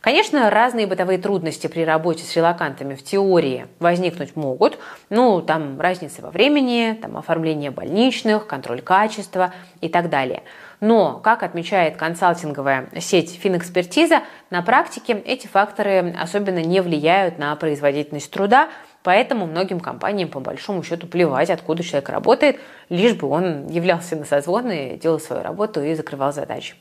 Конечно, 0.00 0.50
разные 0.50 0.86
бытовые 0.86 1.18
трудности 1.18 1.66
при 1.66 1.82
работе 1.82 2.24
с 2.24 2.36
релакантами 2.36 2.94
в 2.94 3.02
теории 3.02 3.66
возникнуть 3.78 4.36
могут. 4.36 4.78
Ну, 5.08 5.40
там 5.40 5.80
разница 5.80 6.20
во 6.20 6.30
времени, 6.30 6.96
там 7.00 7.16
оформление 7.16 7.70
больничных, 7.70 8.46
контроль 8.46 8.82
качества 8.82 9.54
и 9.80 9.88
так 9.88 10.10
далее– 10.10 10.42
но, 10.80 11.20
как 11.22 11.42
отмечает 11.42 11.96
консалтинговая 11.96 12.88
сеть 13.00 13.38
Финэкспертиза, 13.40 14.22
на 14.50 14.62
практике 14.62 15.14
эти 15.24 15.46
факторы 15.46 16.14
особенно 16.20 16.62
не 16.62 16.80
влияют 16.80 17.38
на 17.38 17.54
производительность 17.56 18.30
труда, 18.30 18.68
Поэтому 19.04 19.44
многим 19.44 19.80
компаниям 19.80 20.30
по 20.30 20.40
большому 20.40 20.82
счету 20.82 21.06
плевать, 21.06 21.50
откуда 21.50 21.82
человек 21.82 22.08
работает, 22.08 22.58
лишь 22.88 23.12
бы 23.12 23.28
он 23.28 23.66
являлся 23.68 24.16
на 24.16 24.24
созвоны, 24.24 24.98
делал 25.00 25.20
свою 25.20 25.42
работу 25.42 25.82
и 25.82 25.94
закрывал 25.94 26.32
задачи. 26.32 26.74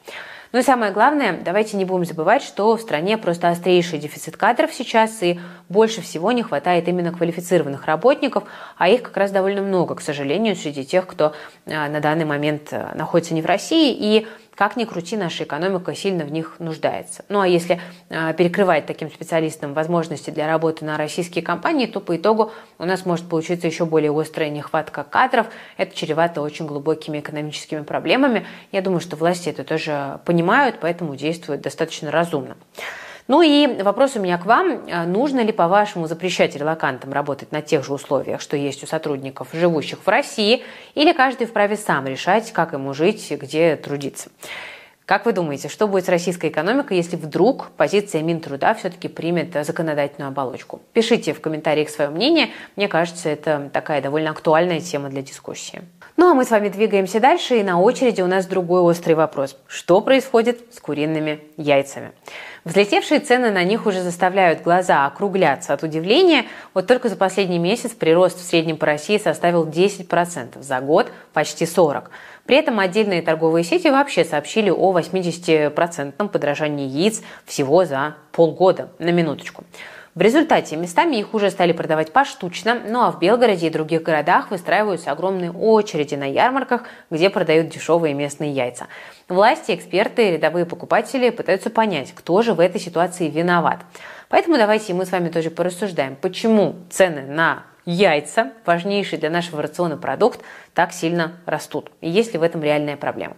Ну 0.53 0.59
и 0.59 0.61
самое 0.61 0.91
главное, 0.91 1.39
давайте 1.43 1.77
не 1.77 1.83
будем 1.83 2.05
забывать, 2.05 2.43
что 2.43 2.77
в 2.77 2.81
стране 2.81 3.17
просто 3.17 3.49
острейший 3.49 3.97
дефицит 3.97 4.37
кадров 4.37 4.71
сейчас, 4.71 5.23
и 5.23 5.39
больше 5.67 6.01
всего 6.01 6.31
не 6.31 6.43
хватает 6.43 6.87
именно 6.87 7.11
квалифицированных 7.11 7.85
работников, 7.87 8.43
а 8.77 8.87
их 8.87 9.01
как 9.01 9.17
раз 9.17 9.31
довольно 9.31 9.63
много, 9.63 9.95
к 9.95 10.01
сожалению, 10.01 10.55
среди 10.55 10.85
тех, 10.85 11.07
кто 11.07 11.33
а, 11.65 11.89
на 11.89 11.99
данный 12.01 12.25
момент 12.25 12.69
а, 12.71 12.91
находится 12.93 13.33
не 13.33 13.41
в 13.41 13.47
России. 13.47 13.97
И 13.99 14.27
как 14.55 14.75
ни 14.77 14.85
крути, 14.85 15.17
наша 15.17 15.45
экономика 15.45 15.95
сильно 15.95 16.25
в 16.25 16.31
них 16.31 16.57
нуждается. 16.59 17.25
Ну 17.27 17.39
а 17.39 17.47
если 17.47 17.81
э, 18.09 18.33
перекрывать 18.35 18.85
таким 18.85 19.09
специалистам 19.09 19.73
возможности 19.73 20.29
для 20.29 20.47
работы 20.47 20.85
на 20.85 20.97
российские 20.97 21.43
компании, 21.43 21.87
то 21.87 21.99
по 21.99 22.15
итогу 22.15 22.51
у 22.77 22.85
нас 22.85 23.05
может 23.05 23.27
получиться 23.27 23.67
еще 23.67 23.85
более 23.85 24.17
острая 24.17 24.49
нехватка 24.49 25.03
кадров. 25.03 25.47
Это 25.77 25.95
чревато 25.95 26.41
очень 26.41 26.67
глубокими 26.67 27.19
экономическими 27.19 27.81
проблемами. 27.81 28.45
Я 28.71 28.81
думаю, 28.81 28.99
что 28.99 29.15
власти 29.15 29.49
это 29.49 29.63
тоже 29.63 30.19
понимают, 30.25 30.77
поэтому 30.79 31.15
действуют 31.15 31.61
достаточно 31.61 32.11
разумно. 32.11 32.55
Ну 33.27 33.41
и 33.41 33.81
вопрос 33.81 34.15
у 34.15 34.19
меня 34.19 34.37
к 34.37 34.45
вам. 34.45 34.85
А 34.91 35.05
нужно 35.05 35.39
ли, 35.39 35.51
по-вашему, 35.51 36.07
запрещать 36.07 36.55
релакантам 36.55 37.13
работать 37.13 37.51
на 37.51 37.61
тех 37.61 37.85
же 37.85 37.93
условиях, 37.93 38.41
что 38.41 38.57
есть 38.57 38.83
у 38.83 38.87
сотрудников, 38.87 39.49
живущих 39.53 39.99
в 40.05 40.07
России, 40.07 40.63
или 40.95 41.13
каждый 41.13 41.47
вправе 41.47 41.77
сам 41.77 42.05
решать, 42.05 42.51
как 42.51 42.73
ему 42.73 42.93
жить, 42.93 43.31
где 43.31 43.75
трудиться? 43.75 44.29
Как 45.05 45.25
вы 45.25 45.33
думаете, 45.33 45.67
что 45.67 45.87
будет 45.87 46.05
с 46.05 46.09
российской 46.09 46.49
экономикой, 46.49 46.95
если 46.95 47.17
вдруг 47.17 47.71
позиция 47.75 48.21
Минтруда 48.21 48.73
все-таки 48.73 49.09
примет 49.09 49.53
законодательную 49.65 50.29
оболочку? 50.29 50.81
Пишите 50.93 51.33
в 51.33 51.41
комментариях 51.41 51.89
свое 51.89 52.09
мнение. 52.09 52.49
Мне 52.77 52.87
кажется, 52.87 53.27
это 53.27 53.69
такая 53.73 54.01
довольно 54.01 54.29
актуальная 54.29 54.79
тема 54.79 55.09
для 55.09 55.21
дискуссии. 55.21 55.81
Ну 56.15 56.29
а 56.29 56.35
мы 56.35 56.45
с 56.45 56.51
вами 56.51 56.69
двигаемся 56.69 57.19
дальше, 57.19 57.57
и 57.59 57.63
на 57.63 57.81
очереди 57.81 58.21
у 58.21 58.27
нас 58.27 58.45
другой 58.45 58.81
острый 58.81 59.13
вопрос. 59.13 59.57
Что 59.67 59.99
происходит 59.99 60.61
с 60.71 60.79
куриными 60.79 61.39
яйцами? 61.57 62.11
Взлетевшие 62.65 63.19
цены 63.19 63.49
на 63.49 63.63
них 63.63 63.87
уже 63.87 64.03
заставляют 64.03 64.61
глаза 64.61 65.07
округляться 65.07 65.73
от 65.73 65.81
удивления. 65.81 66.45
Вот 66.75 66.85
только 66.85 67.09
за 67.09 67.15
последний 67.15 67.57
месяц 67.57 67.91
прирост 67.91 68.39
в 68.39 68.43
среднем 68.43 68.77
по 68.77 68.85
России 68.85 69.17
составил 69.17 69.65
10%, 69.65 70.61
за 70.61 70.79
год 70.81 71.11
почти 71.33 71.65
40%. 71.65 72.03
При 72.45 72.57
этом 72.57 72.79
отдельные 72.79 73.23
торговые 73.23 73.63
сети 73.63 73.89
вообще 73.89 74.23
сообщили 74.23 74.69
о 74.69 74.95
80% 74.97 76.29
подражании 76.29 76.87
яиц 76.87 77.23
всего 77.45 77.85
за 77.85 78.17
полгода, 78.31 78.89
на 78.99 79.09
минуточку. 79.09 79.63
В 80.15 80.21
результате 80.21 80.75
местами 80.75 81.15
их 81.15 81.33
уже 81.33 81.49
стали 81.49 81.71
продавать 81.71 82.13
поштучно, 82.13 82.79
ну 82.87 83.01
а 83.01 83.11
в 83.11 83.17
Белгороде 83.17 83.65
и 83.65 83.69
других 83.71 84.03
городах 84.03 84.51
выстраиваются 84.51 85.11
огромные 85.11 85.51
очереди 85.51 86.13
на 86.13 86.29
ярмарках, 86.29 86.83
где 87.09 87.31
продают 87.31 87.69
дешевые 87.69 88.13
местные 88.13 88.51
яйца. 88.51 88.85
Власти, 89.27 89.71
эксперты, 89.73 90.33
рядовые 90.33 90.67
покупатели 90.67 91.31
пытаются 91.31 91.71
понять, 91.71 92.13
кто 92.13 92.43
же 92.43 92.53
в 92.53 92.59
этой 92.59 92.79
ситуации 92.79 93.27
виноват. 93.27 93.79
Поэтому 94.29 94.57
давайте 94.57 94.93
мы 94.93 95.07
с 95.07 95.11
вами 95.11 95.29
тоже 95.29 95.49
порассуждаем, 95.49 96.15
почему 96.15 96.75
цены 96.91 97.23
на 97.23 97.63
яйца, 97.85 98.51
важнейший 98.67 99.17
для 99.17 99.31
нашего 99.31 99.63
рациона 99.63 99.97
продукт, 99.97 100.41
так 100.75 100.93
сильно 100.93 101.33
растут. 101.47 101.89
И 102.01 102.09
есть 102.09 102.33
ли 102.33 102.39
в 102.39 102.43
этом 102.43 102.61
реальная 102.61 102.97
проблема? 102.97 103.35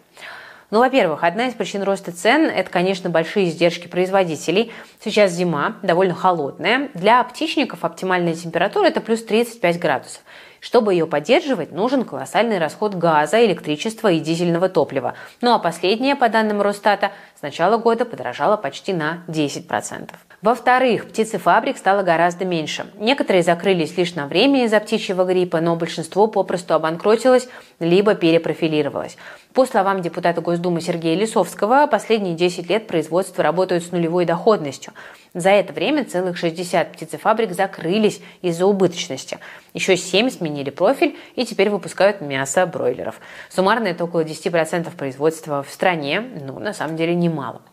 Ну, 0.72 0.80
во-первых, 0.80 1.24
одна 1.24 1.48
из 1.48 1.54
причин 1.54 1.84
роста 1.84 2.12
цен– 2.12 2.46
это, 2.56 2.70
конечно, 2.72 3.10
большие 3.10 3.50
издержки 3.50 3.88
производителей. 3.88 4.72
Сейчас 5.00 5.32
зима, 5.32 5.76
довольно 5.84 6.16
холодная. 6.16 6.90
Для 6.96 7.24
птичников 7.24 7.84
оптимальная 7.86 8.34
температура– 8.34 8.86
это 8.88 9.00
плюс 9.00 9.24
35 9.24 9.80
градусов. 9.80 10.22
Чтобы 10.60 10.94
ее 10.94 11.06
поддерживать, 11.06 11.72
нужен 11.72 12.04
колоссальный 12.04 12.58
расход 12.58 12.96
газа, 12.96 13.46
электричества 13.46 14.12
и 14.12 14.20
дизельного 14.20 14.68
топлива. 14.68 15.14
Ну 15.42 15.54
а 15.54 15.60
последнее, 15.60 16.16
по 16.16 16.28
данным 16.30 16.60
Росстата, 16.64 17.12
с 17.38 17.44
начала 17.44 17.78
года 17.78 18.04
подорожало 18.04 18.58
почти 18.58 18.92
на 18.92 19.24
10%. 19.28 20.10
Во-вторых, 20.46 21.08
птицефабрик 21.08 21.76
стало 21.76 22.04
гораздо 22.04 22.46
меньше. 22.46 22.86
Некоторые 23.00 23.42
закрылись 23.42 23.98
лишь 23.98 24.14
на 24.14 24.28
время 24.28 24.66
из-за 24.66 24.80
птичьего 24.80 25.26
гриппа, 25.26 25.60
но 25.60 25.76
большинство 25.76 26.28
попросту 26.28 26.76
обанкротилось 26.76 27.50
либо 27.80 28.14
перепрофилировалось. 28.14 29.18
По 29.56 29.66
словам 29.66 30.04
депутата 30.04 30.42
Госдумы 30.42 30.82
Сергея 30.82 31.16
Лисовского, 31.16 31.88
последние 31.88 32.36
10 32.36 32.70
лет 32.70 32.86
производства 32.86 33.44
работают 33.44 33.86
с 33.86 33.92
нулевой 33.92 34.26
доходностью. 34.26 34.94
За 35.34 35.50
это 35.50 35.74
время 35.74 36.06
целых 36.06 36.38
60 36.38 36.92
птицефабрик 36.92 37.52
закрылись 37.54 38.22
из-за 38.44 38.68
убыточности. 38.68 39.40
Еще 39.74 39.98
7 39.98 40.30
сменили 40.30 40.70
профиль 40.70 41.18
и 41.36 41.44
теперь 41.44 41.72
выпускают 41.72 42.22
мясо 42.22 42.68
бройлеров. 42.68 43.20
Суммарно 43.50 43.88
это 43.88 44.04
около 44.04 44.24
10% 44.24 44.96
производства 44.96 45.64
в 45.64 45.72
стране, 45.72 46.22
ну, 46.22 46.60
на 46.60 46.74
самом 46.74 46.98
деле, 46.98 47.16
немало. 47.16 47.64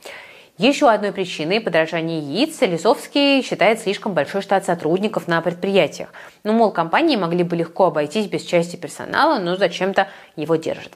Еще 0.62 0.88
одной 0.88 1.11
причиной 1.11 1.61
подорожания 1.61 2.20
яиц 2.20 2.61
Лисовский 2.61 3.42
считает 3.42 3.81
слишком 3.81 4.14
большой 4.14 4.42
штат 4.42 4.64
сотрудников 4.64 5.27
на 5.27 5.40
предприятиях. 5.40 6.11
Ну, 6.44 6.53
мол, 6.53 6.70
компании 6.70 7.16
могли 7.16 7.42
бы 7.42 7.57
легко 7.57 7.87
обойтись 7.87 8.27
без 8.27 8.42
части 8.42 8.77
персонала, 8.77 9.40
но 9.40 9.57
зачем-то 9.57 10.07
его 10.37 10.55
держат. 10.55 10.92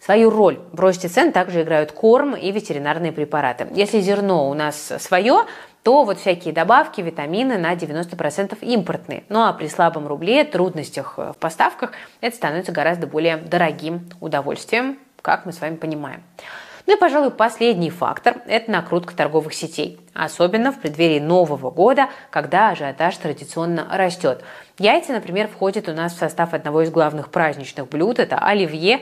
Свою 0.00 0.30
роль 0.30 0.58
в 0.72 0.80
росте 0.80 1.08
цен 1.08 1.32
также 1.32 1.60
играют 1.60 1.92
корм 1.92 2.34
и 2.34 2.50
ветеринарные 2.50 3.12
препараты. 3.12 3.66
Если 3.74 4.00
зерно 4.00 4.48
у 4.48 4.54
нас 4.54 4.94
свое, 4.98 5.44
то 5.82 6.04
вот 6.04 6.18
всякие 6.18 6.54
добавки, 6.54 7.02
витамины 7.02 7.58
на 7.58 7.74
90% 7.74 8.56
импортные. 8.62 9.24
Ну 9.28 9.42
а 9.42 9.52
при 9.52 9.68
слабом 9.68 10.06
рубле, 10.06 10.44
трудностях 10.44 11.18
в 11.18 11.36
поставках, 11.38 11.92
это 12.22 12.34
становится 12.34 12.72
гораздо 12.72 13.06
более 13.06 13.36
дорогим 13.36 14.08
удовольствием, 14.22 14.98
как 15.20 15.44
мы 15.44 15.52
с 15.52 15.60
вами 15.60 15.76
понимаем. 15.76 16.22
Ну 16.86 16.96
и, 16.96 16.98
пожалуй, 16.98 17.30
последний 17.30 17.88
фактор– 17.88 18.42
это 18.46 18.70
накрутка 18.70 19.16
торговых 19.16 19.54
сетей. 19.54 19.98
Особенно 20.12 20.70
в 20.70 20.78
преддверии 20.80 21.18
Нового 21.18 21.70
года, 21.70 22.10
когда 22.30 22.70
ажиотаж 22.70 23.16
традиционно 23.16 23.88
растет. 23.90 24.44
Яйца, 24.78 25.12
например, 25.12 25.48
входят 25.48 25.88
у 25.88 25.94
нас 25.94 26.12
в 26.12 26.18
состав 26.18 26.52
одного 26.52 26.82
из 26.82 26.90
главных 26.90 27.30
праздничных 27.30 27.88
блюд– 27.88 28.18
это 28.20 28.36
оливье, 28.38 29.00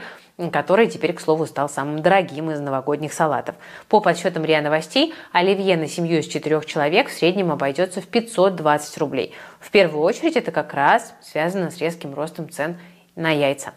который 0.52 0.86
теперь, 0.86 1.12
к 1.12 1.20
слову, 1.20 1.44
стал 1.46 1.68
самым 1.68 2.02
дорогим 2.02 2.52
из 2.52 2.60
новогодних 2.60 3.12
салатов. 3.12 3.56
По 3.88 4.00
подсчетам 4.00 4.44
РИА 4.44 4.62
Новостей, 4.62 5.12
оливье 5.32 5.76
на 5.76 5.88
семью 5.88 6.20
из 6.20 6.26
четырех 6.26 6.66
человек 6.66 7.08
в 7.08 7.12
среднем 7.12 7.50
обойдется 7.50 8.00
в 8.00 8.06
520 8.06 8.98
рублей. 8.98 9.34
В 9.58 9.72
первую 9.72 10.04
очередь 10.04 10.36
это 10.36 10.52
как 10.52 10.72
раз 10.72 11.14
связано 11.20 11.72
с 11.72 11.78
резким 11.78 12.14
ростом 12.14 12.48
цен 12.48 12.76
на 13.16 13.30
яйца. 13.30 13.74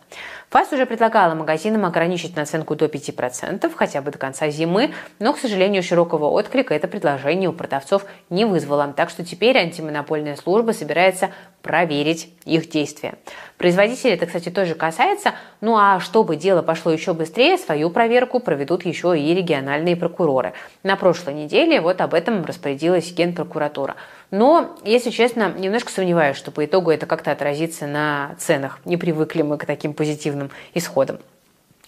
ФАС 0.55 0.71
уже 0.71 0.85
предлагала 0.85 1.35
магазинам 1.35 1.83
ограничить 1.83 2.37
наценку 2.37 2.77
до 2.77 2.85
5%, 2.85 3.69
хотя 3.75 4.01
бы 4.01 4.09
до 4.09 4.17
конца 4.17 4.49
зимы, 4.49 4.93
но, 5.19 5.33
к 5.33 5.37
сожалению, 5.37 5.83
широкого 5.83 6.27
отклика 6.27 6.73
это 6.73 6.87
предложение 6.87 7.49
у 7.49 7.51
продавцов 7.51 8.05
не 8.29 8.45
вызвало, 8.45 8.93
так 8.95 9.09
что 9.09 9.25
теперь 9.25 9.57
антимонопольная 9.57 10.37
служба 10.37 10.71
собирается 10.71 11.31
проверить 11.61 12.29
их 12.45 12.69
действия. 12.69 13.15
Производителей 13.57 14.13
это, 14.13 14.27
кстати, 14.27 14.49
тоже 14.49 14.75
касается, 14.75 15.33
ну 15.59 15.75
а 15.75 15.99
чтобы 15.99 16.37
дело 16.37 16.61
пошло 16.61 16.91
еще 16.93 17.13
быстрее, 17.13 17.57
свою 17.57 17.89
проверку 17.89 18.39
проведут 18.39 18.85
еще 18.85 19.19
и 19.19 19.33
региональные 19.33 19.97
прокуроры. 19.97 20.53
На 20.83 20.95
прошлой 20.95 21.33
неделе 21.33 21.81
вот 21.81 21.99
об 21.99 22.13
этом 22.13 22.45
распорядилась 22.45 23.11
Генпрокуратура. 23.11 23.95
Но, 24.31 24.75
если 24.83 25.11
честно, 25.11 25.53
немножко 25.57 25.91
сомневаюсь, 25.91 26.35
что 26.35 26.51
по 26.51 26.65
итогу 26.65 26.91
это 26.91 27.05
как-то 27.05 27.31
отразится 27.31 27.87
на 27.87 28.35
ценах. 28.37 28.79
Не 28.85 28.97
привыкли 28.97 29.41
мы 29.43 29.57
к 29.57 29.65
таким 29.65 29.93
позитивным 29.93 30.44
исходам. 30.73 31.19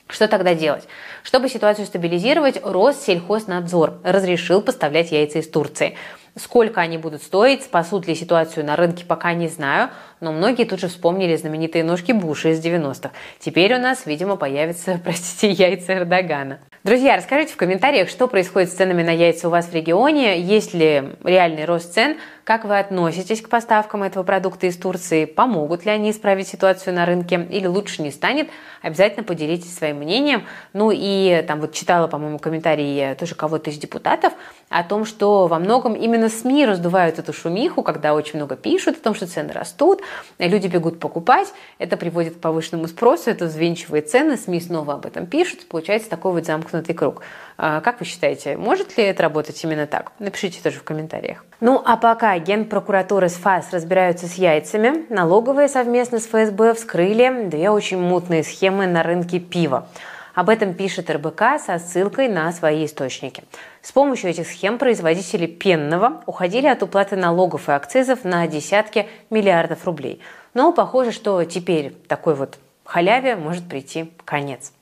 Что 0.09 0.27
тогда 0.27 0.53
делать? 0.53 0.87
Чтобы 1.23 1.49
ситуацию 1.49 1.85
стабилизировать, 1.85 2.61
Россельхознадзор 2.63 3.99
разрешил 4.03 4.61
поставлять 4.61 5.11
яйца 5.11 5.39
из 5.39 5.49
Турции. 5.49 5.95
Сколько 6.37 6.81
они 6.81 6.97
будут 6.97 7.23
стоить, 7.23 7.63
спасут 7.63 8.07
ли 8.07 8.13
ситуацию 8.13 8.63
на 8.65 8.75
рынке, 8.75 9.03
пока 9.03 9.33
не 9.33 9.47
знаю, 9.47 9.89
но 10.21 10.31
многие 10.31 10.65
тут 10.65 10.79
же 10.79 10.87
вспомнили 10.87 11.35
знаменитые 11.35 11.83
ножки 11.83 12.11
Буша 12.11 12.49
из 12.49 12.63
90-х. 12.63 13.11
Теперь 13.39 13.73
у 13.73 13.79
нас, 13.79 14.05
видимо, 14.05 14.35
появятся, 14.35 15.01
простите, 15.03 15.51
яйца 15.51 15.93
Эрдогана. 15.93 16.59
Друзья, 16.83 17.17
расскажите 17.17 17.53
в 17.53 17.57
комментариях, 17.57 18.07
что 18.07 18.27
происходит 18.27 18.69
с 18.69 18.75
ценами 18.75 19.03
на 19.03 19.09
яйца 19.09 19.47
у 19.47 19.51
вас 19.51 19.65
в 19.65 19.73
регионе, 19.73 20.39
есть 20.39 20.73
ли 20.73 21.15
реальный 21.23 21.65
рост 21.65 21.93
цен, 21.93 22.17
как 22.47 22.63
вы 22.63 22.79
относитесь 22.79 23.41
к 23.41 23.49
поставкам 23.49 24.03
этого 24.03 24.23
продукта 24.23 24.67
из 24.67 24.77
Турции, 24.77 25.25
помогут 25.25 25.83
ли 25.83 25.91
они 25.91 26.11
исправить 26.11 26.47
ситуацию 26.47 26.93
на 26.93 27.05
рынке? 27.05 27.45
Или 27.51 27.67
лучше 27.67 28.01
не 28.01 28.09
станет, 28.09 28.47
обязательно 28.81 29.25
поделитесь 29.25 29.75
своим 29.75 29.97
мнением. 29.97 30.43
Ну 30.71 30.89
и 30.95 31.43
там 31.45 31.59
вот 31.59 31.73
читала, 31.73 32.07
по-моему, 32.07 32.39
комментарии 32.39 33.15
тоже 33.19 33.35
кого-то 33.35 33.69
из 33.69 33.77
депутатов 33.77 34.31
о 34.69 34.85
том, 34.85 35.03
что 35.03 35.47
во 35.47 35.59
многом 35.59 35.93
именно 35.93 36.29
СМИ 36.29 36.65
раздувают 36.65 37.19
эту 37.19 37.33
шумиху, 37.33 37.83
когда 37.83 38.13
очень 38.13 38.37
много 38.37 38.55
пишут 38.55 38.95
о 38.95 39.01
том, 39.01 39.13
что 39.13 39.27
цены 39.27 39.51
растут, 39.51 40.01
люди 40.39 40.67
бегут 40.67 41.01
покупать, 41.01 41.49
это 41.79 41.97
приводит 41.97 42.37
к 42.37 42.39
повышенному 42.39 42.87
спросу, 42.87 43.29
это 43.29 43.43
взвинчивает 43.47 44.09
цены, 44.09 44.37
СМИ 44.37 44.61
снова 44.61 44.93
об 44.93 45.05
этом 45.05 45.25
пишут, 45.25 45.67
получается 45.67 46.09
такой 46.09 46.31
вот 46.31 46.45
замкнутый 46.45 46.95
круг. 46.95 47.23
А 47.57 47.81
как 47.81 47.99
вы 47.99 48.05
считаете, 48.05 48.55
может 48.55 48.97
ли 48.97 49.03
это 49.03 49.23
работать 49.23 49.63
именно 49.63 49.87
так? 49.87 50.11
Напишите 50.19 50.61
тоже 50.61 50.77
в 50.77 50.83
комментариях. 50.83 51.43
Ну 51.59 51.81
а 51.83 51.97
пока 51.97 52.37
Генпрокуратура 52.37 53.29
с 53.29 53.33
ФАС 53.33 53.73
разбираются 53.73 54.27
с 54.27 54.35
яйцами, 54.35 55.11
налоговые 55.11 55.67
совместно 55.67 56.19
с 56.19 56.27
ФСБ 56.27 56.75
вскрыли 56.75 57.47
две 57.47 57.71
очень 57.71 57.99
мутные 57.99 58.43
схемы 58.43 58.85
на 58.85 59.01
рынке 59.01 59.39
пива. 59.39 59.87
Об 60.35 60.49
этом 60.49 60.75
пишет 60.75 61.09
РБК 61.09 61.59
со 61.59 61.79
ссылкой 61.79 62.27
на 62.27 62.51
свои 62.51 62.85
источники. 62.85 63.43
С 63.81 63.91
помощью 63.91 64.29
этих 64.29 64.45
схем 64.45 64.77
производители 64.77 65.47
пенного 65.47 66.21
уходили 66.27 66.67
от 66.67 66.83
уплаты 66.83 67.15
налогов 67.15 67.69
и 67.69 67.71
акцизов 67.71 68.23
на 68.23 68.45
десятки 68.45 69.07
миллиардов 69.31 69.83
рублей. 69.83 70.21
Но 70.53 70.73
похоже, 70.73 71.11
что 71.11 71.43
теперь 71.43 71.95
такой 72.07 72.35
вот 72.35 72.59
халяве 72.85 73.35
может 73.35 73.67
прийти 73.67 74.11
конец. 74.25 74.73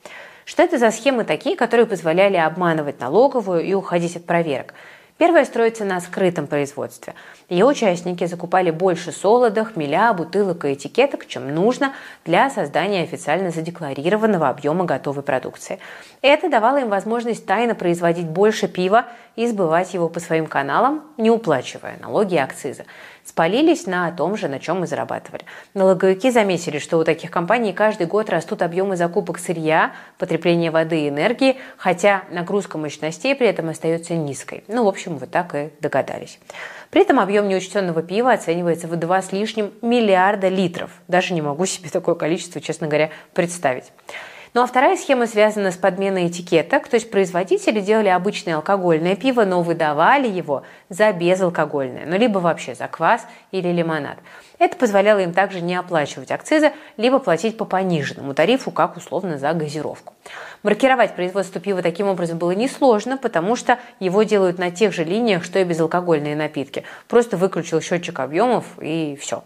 Что 0.46 0.62
это 0.62 0.78
за 0.78 0.92
схемы 0.92 1.24
такие, 1.24 1.56
которые 1.56 1.86
позволяли 1.86 2.36
обманывать 2.36 3.00
налоговую 3.00 3.64
и 3.64 3.74
уходить 3.74 4.14
от 4.14 4.26
проверок? 4.26 4.74
Первая 5.18 5.44
строится 5.44 5.84
на 5.84 6.00
скрытом 6.00 6.46
производстве. 6.46 7.14
Ее 7.48 7.64
участники 7.64 8.24
закупали 8.26 8.70
больше 8.70 9.12
солода, 9.12 9.64
хмеля, 9.64 10.12
бутылок 10.12 10.64
и 10.64 10.74
этикеток, 10.74 11.26
чем 11.26 11.54
нужно 11.54 11.92
для 12.24 12.50
создания 12.50 13.02
официально 13.02 13.52
задекларированного 13.52 14.48
объема 14.48 14.84
готовой 14.84 15.22
продукции. 15.22 15.78
Это 16.22 16.50
давало 16.50 16.78
им 16.78 16.88
возможность 16.88 17.46
тайно 17.46 17.76
производить 17.76 18.26
больше 18.26 18.66
пива 18.66 19.04
и 19.36 19.46
сбывать 19.46 19.94
его 19.94 20.08
по 20.08 20.18
своим 20.18 20.46
каналам, 20.46 21.04
не 21.18 21.30
уплачивая 21.30 21.98
налоги 22.00 22.34
и 22.34 22.38
акцизы 22.38 22.84
спалились 23.26 23.86
на 23.86 24.10
том 24.12 24.36
же, 24.36 24.48
на 24.48 24.60
чем 24.60 24.80
мы 24.80 24.86
зарабатывали. 24.86 25.44
Налоговики 25.74 26.30
заметили, 26.30 26.78
что 26.78 26.96
у 26.96 27.04
таких 27.04 27.30
компаний 27.30 27.72
каждый 27.72 28.06
год 28.06 28.30
растут 28.30 28.62
объемы 28.62 28.96
закупок 28.96 29.38
сырья, 29.38 29.92
потребления 30.16 30.70
воды 30.70 31.02
и 31.02 31.08
энергии, 31.08 31.56
хотя 31.76 32.22
нагрузка 32.30 32.78
мощностей 32.78 33.34
при 33.34 33.48
этом 33.48 33.68
остается 33.68 34.14
низкой. 34.14 34.62
Ну, 34.68 34.84
в 34.84 34.88
общем, 34.88 35.18
вот 35.18 35.30
так 35.30 35.54
и 35.56 35.70
догадались. 35.80 36.38
При 36.90 37.02
этом 37.02 37.20
объем 37.20 37.48
неучтенного 37.48 38.02
пива 38.02 38.32
оценивается 38.32 38.86
в 38.86 38.96
2 38.96 39.22
с 39.22 39.32
лишним 39.32 39.72
миллиарда 39.82 40.48
литров. 40.48 40.90
Даже 41.08 41.34
не 41.34 41.42
могу 41.42 41.66
себе 41.66 41.90
такое 41.90 42.14
количество, 42.14 42.60
честно 42.60 42.86
говоря, 42.86 43.10
представить. 43.34 43.92
Ну 44.54 44.62
а 44.62 44.66
вторая 44.66 44.96
схема 44.96 45.26
связана 45.26 45.70
с 45.70 45.76
подменой 45.76 46.28
этикеток, 46.28 46.88
то 46.88 46.94
есть 46.94 47.10
производители 47.10 47.80
делали 47.80 48.08
обычное 48.08 48.56
алкогольное 48.56 49.16
пиво, 49.16 49.44
но 49.44 49.62
выдавали 49.62 50.28
его 50.28 50.62
за 50.88 51.12
безалкогольное, 51.12 52.06
ну 52.06 52.16
либо 52.16 52.38
вообще 52.38 52.74
за 52.74 52.88
квас 52.88 53.26
или 53.50 53.68
лимонад. 53.68 54.18
Это 54.58 54.76
позволяло 54.76 55.18
им 55.18 55.34
также 55.34 55.60
не 55.60 55.74
оплачивать 55.74 56.30
акцизы, 56.30 56.72
либо 56.96 57.18
платить 57.18 57.58
по 57.58 57.66
пониженному 57.66 58.32
тарифу, 58.32 58.70
как 58.70 58.96
условно 58.96 59.36
за 59.36 59.52
газировку. 59.52 60.14
Маркировать 60.62 61.14
производство 61.14 61.60
пива 61.60 61.82
таким 61.82 62.08
образом 62.08 62.38
было 62.38 62.52
несложно, 62.52 63.18
потому 63.18 63.56
что 63.56 63.78
его 64.00 64.22
делают 64.22 64.58
на 64.58 64.70
тех 64.70 64.94
же 64.94 65.04
линиях, 65.04 65.44
что 65.44 65.58
и 65.58 65.64
безалкогольные 65.64 66.36
напитки. 66.36 66.84
Просто 67.08 67.36
выключил 67.36 67.82
счетчик 67.82 68.18
объемов 68.18 68.64
и 68.80 69.18
все. 69.20 69.44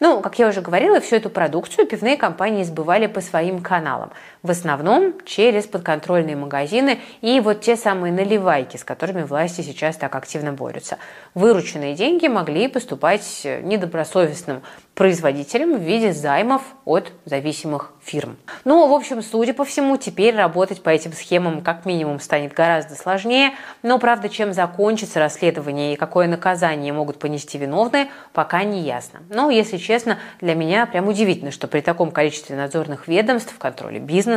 Ну, 0.00 0.20
как 0.20 0.38
я 0.38 0.48
уже 0.48 0.60
говорила, 0.60 1.00
всю 1.00 1.16
эту 1.16 1.30
продукцию 1.30 1.86
пивные 1.86 2.16
компании 2.16 2.64
сбывали 2.64 3.06
по 3.06 3.20
своим 3.20 3.62
каналам. 3.62 4.10
В 4.46 4.50
основном 4.52 5.14
через 5.24 5.66
подконтрольные 5.66 6.36
магазины 6.36 7.00
и 7.20 7.40
вот 7.40 7.62
те 7.62 7.74
самые 7.74 8.12
наливайки, 8.12 8.76
с 8.76 8.84
которыми 8.84 9.24
власти 9.24 9.62
сейчас 9.62 9.96
так 9.96 10.14
активно 10.14 10.52
борются. 10.52 10.98
Вырученные 11.34 11.96
деньги 11.96 12.28
могли 12.28 12.68
поступать 12.68 13.44
недобросовестным 13.44 14.62
производителям 14.94 15.76
в 15.76 15.82
виде 15.82 16.12
займов 16.12 16.62
от 16.84 17.12
зависимых 17.24 17.92
фирм. 18.02 18.36
Ну, 18.64 18.86
в 18.86 18.92
общем, 18.94 19.20
судя 19.20 19.52
по 19.52 19.64
всему, 19.64 19.96
теперь 19.98 20.34
работать 20.34 20.80
по 20.82 20.90
этим 20.90 21.12
схемам 21.12 21.60
как 21.60 21.84
минимум 21.84 22.18
станет 22.20 22.54
гораздо 22.54 22.94
сложнее, 22.94 23.50
но, 23.82 23.98
правда, 23.98 24.30
чем 24.30 24.54
закончится 24.54 25.18
расследование 25.18 25.92
и 25.92 25.96
какое 25.96 26.28
наказание 26.28 26.94
могут 26.94 27.18
понести 27.18 27.58
виновные, 27.58 28.08
пока 28.32 28.62
не 28.62 28.82
ясно. 28.82 29.20
Но, 29.28 29.50
если 29.50 29.76
честно, 29.76 30.18
для 30.40 30.54
меня 30.54 30.86
прям 30.86 31.08
удивительно, 31.08 31.50
что 31.50 31.66
при 31.66 31.80
таком 31.80 32.10
количестве 32.10 32.56
надзорных 32.56 33.06
ведомств, 33.06 33.54
контроле 33.58 33.98
бизнеса, 33.98 34.35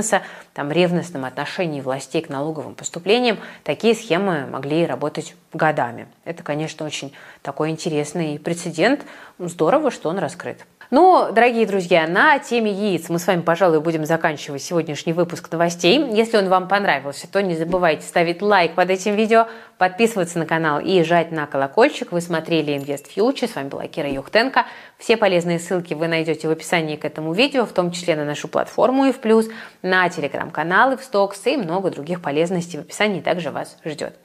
там 0.53 0.71
ревностном 0.71 1.25
отношении 1.25 1.81
властей 1.81 2.21
к 2.21 2.29
налоговым 2.29 2.75
поступлениям, 2.75 3.37
такие 3.63 3.95
схемы 3.95 4.45
могли 4.45 4.85
работать 4.85 5.35
годами. 5.53 6.07
Это, 6.25 6.43
конечно, 6.43 6.85
очень 6.85 7.13
такой 7.41 7.69
интересный 7.69 8.39
прецедент. 8.39 9.05
Здорово, 9.37 9.91
что 9.91 10.09
он 10.09 10.17
раскрыт. 10.17 10.65
Ну, 10.91 11.31
дорогие 11.31 11.67
друзья, 11.67 12.07
на 12.07 12.39
теме 12.39 12.71
яиц 12.71 13.09
мы 13.09 13.19
с 13.19 13.27
вами, 13.27 13.41
пожалуй, 13.41 13.79
будем 13.79 14.05
заканчивать 14.05 14.63
сегодняшний 14.63 15.13
выпуск 15.13 15.51
новостей. 15.51 16.03
Если 16.11 16.35
он 16.35 16.49
вам 16.49 16.67
понравился, 16.67 17.31
то 17.31 17.43
не 17.43 17.55
забывайте 17.55 18.07
ставить 18.07 18.41
лайк 18.41 18.73
под 18.73 18.89
этим 18.89 19.13
видео, 19.13 19.47
подписываться 19.77 20.39
на 20.39 20.47
канал 20.47 20.79
и 20.79 21.03
жать 21.03 21.31
на 21.31 21.45
колокольчик. 21.45 22.11
Вы 22.11 22.21
смотрели 22.21 22.73
Invest 22.73 23.05
Future, 23.15 23.47
с 23.47 23.53
вами 23.53 23.69
была 23.69 23.85
Кира 23.85 24.09
Юхтенко. 24.09 24.65
Все 24.97 25.15
полезные 25.15 25.59
ссылки 25.59 25.93
вы 25.93 26.07
найдете 26.07 26.47
в 26.47 26.51
описании 26.51 26.95
к 26.95 27.05
этому 27.05 27.33
видео, 27.33 27.67
в 27.67 27.71
том 27.71 27.91
числе 27.91 28.15
на 28.15 28.25
нашу 28.25 28.47
платформу 28.47 29.05
и 29.05 29.11
в 29.11 29.19
плюс, 29.19 29.47
на 29.83 30.09
телеграм-каналы 30.09 30.97
в 30.97 31.03
Стокс 31.03 31.45
и 31.45 31.55
много 31.55 31.91
других 31.91 32.19
полезностей 32.19 32.79
в 32.79 32.81
описании 32.81 33.21
также 33.21 33.51
вас 33.51 33.77
ждет. 33.85 34.17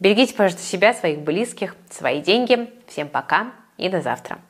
Берегите, 0.00 0.34
пожалуйста, 0.34 0.66
себя, 0.66 0.92
своих 0.92 1.20
близких, 1.20 1.76
свои 1.88 2.20
деньги. 2.20 2.68
Всем 2.88 3.06
пока 3.06 3.52
и 3.76 3.88
до 3.88 4.00
завтра. 4.00 4.40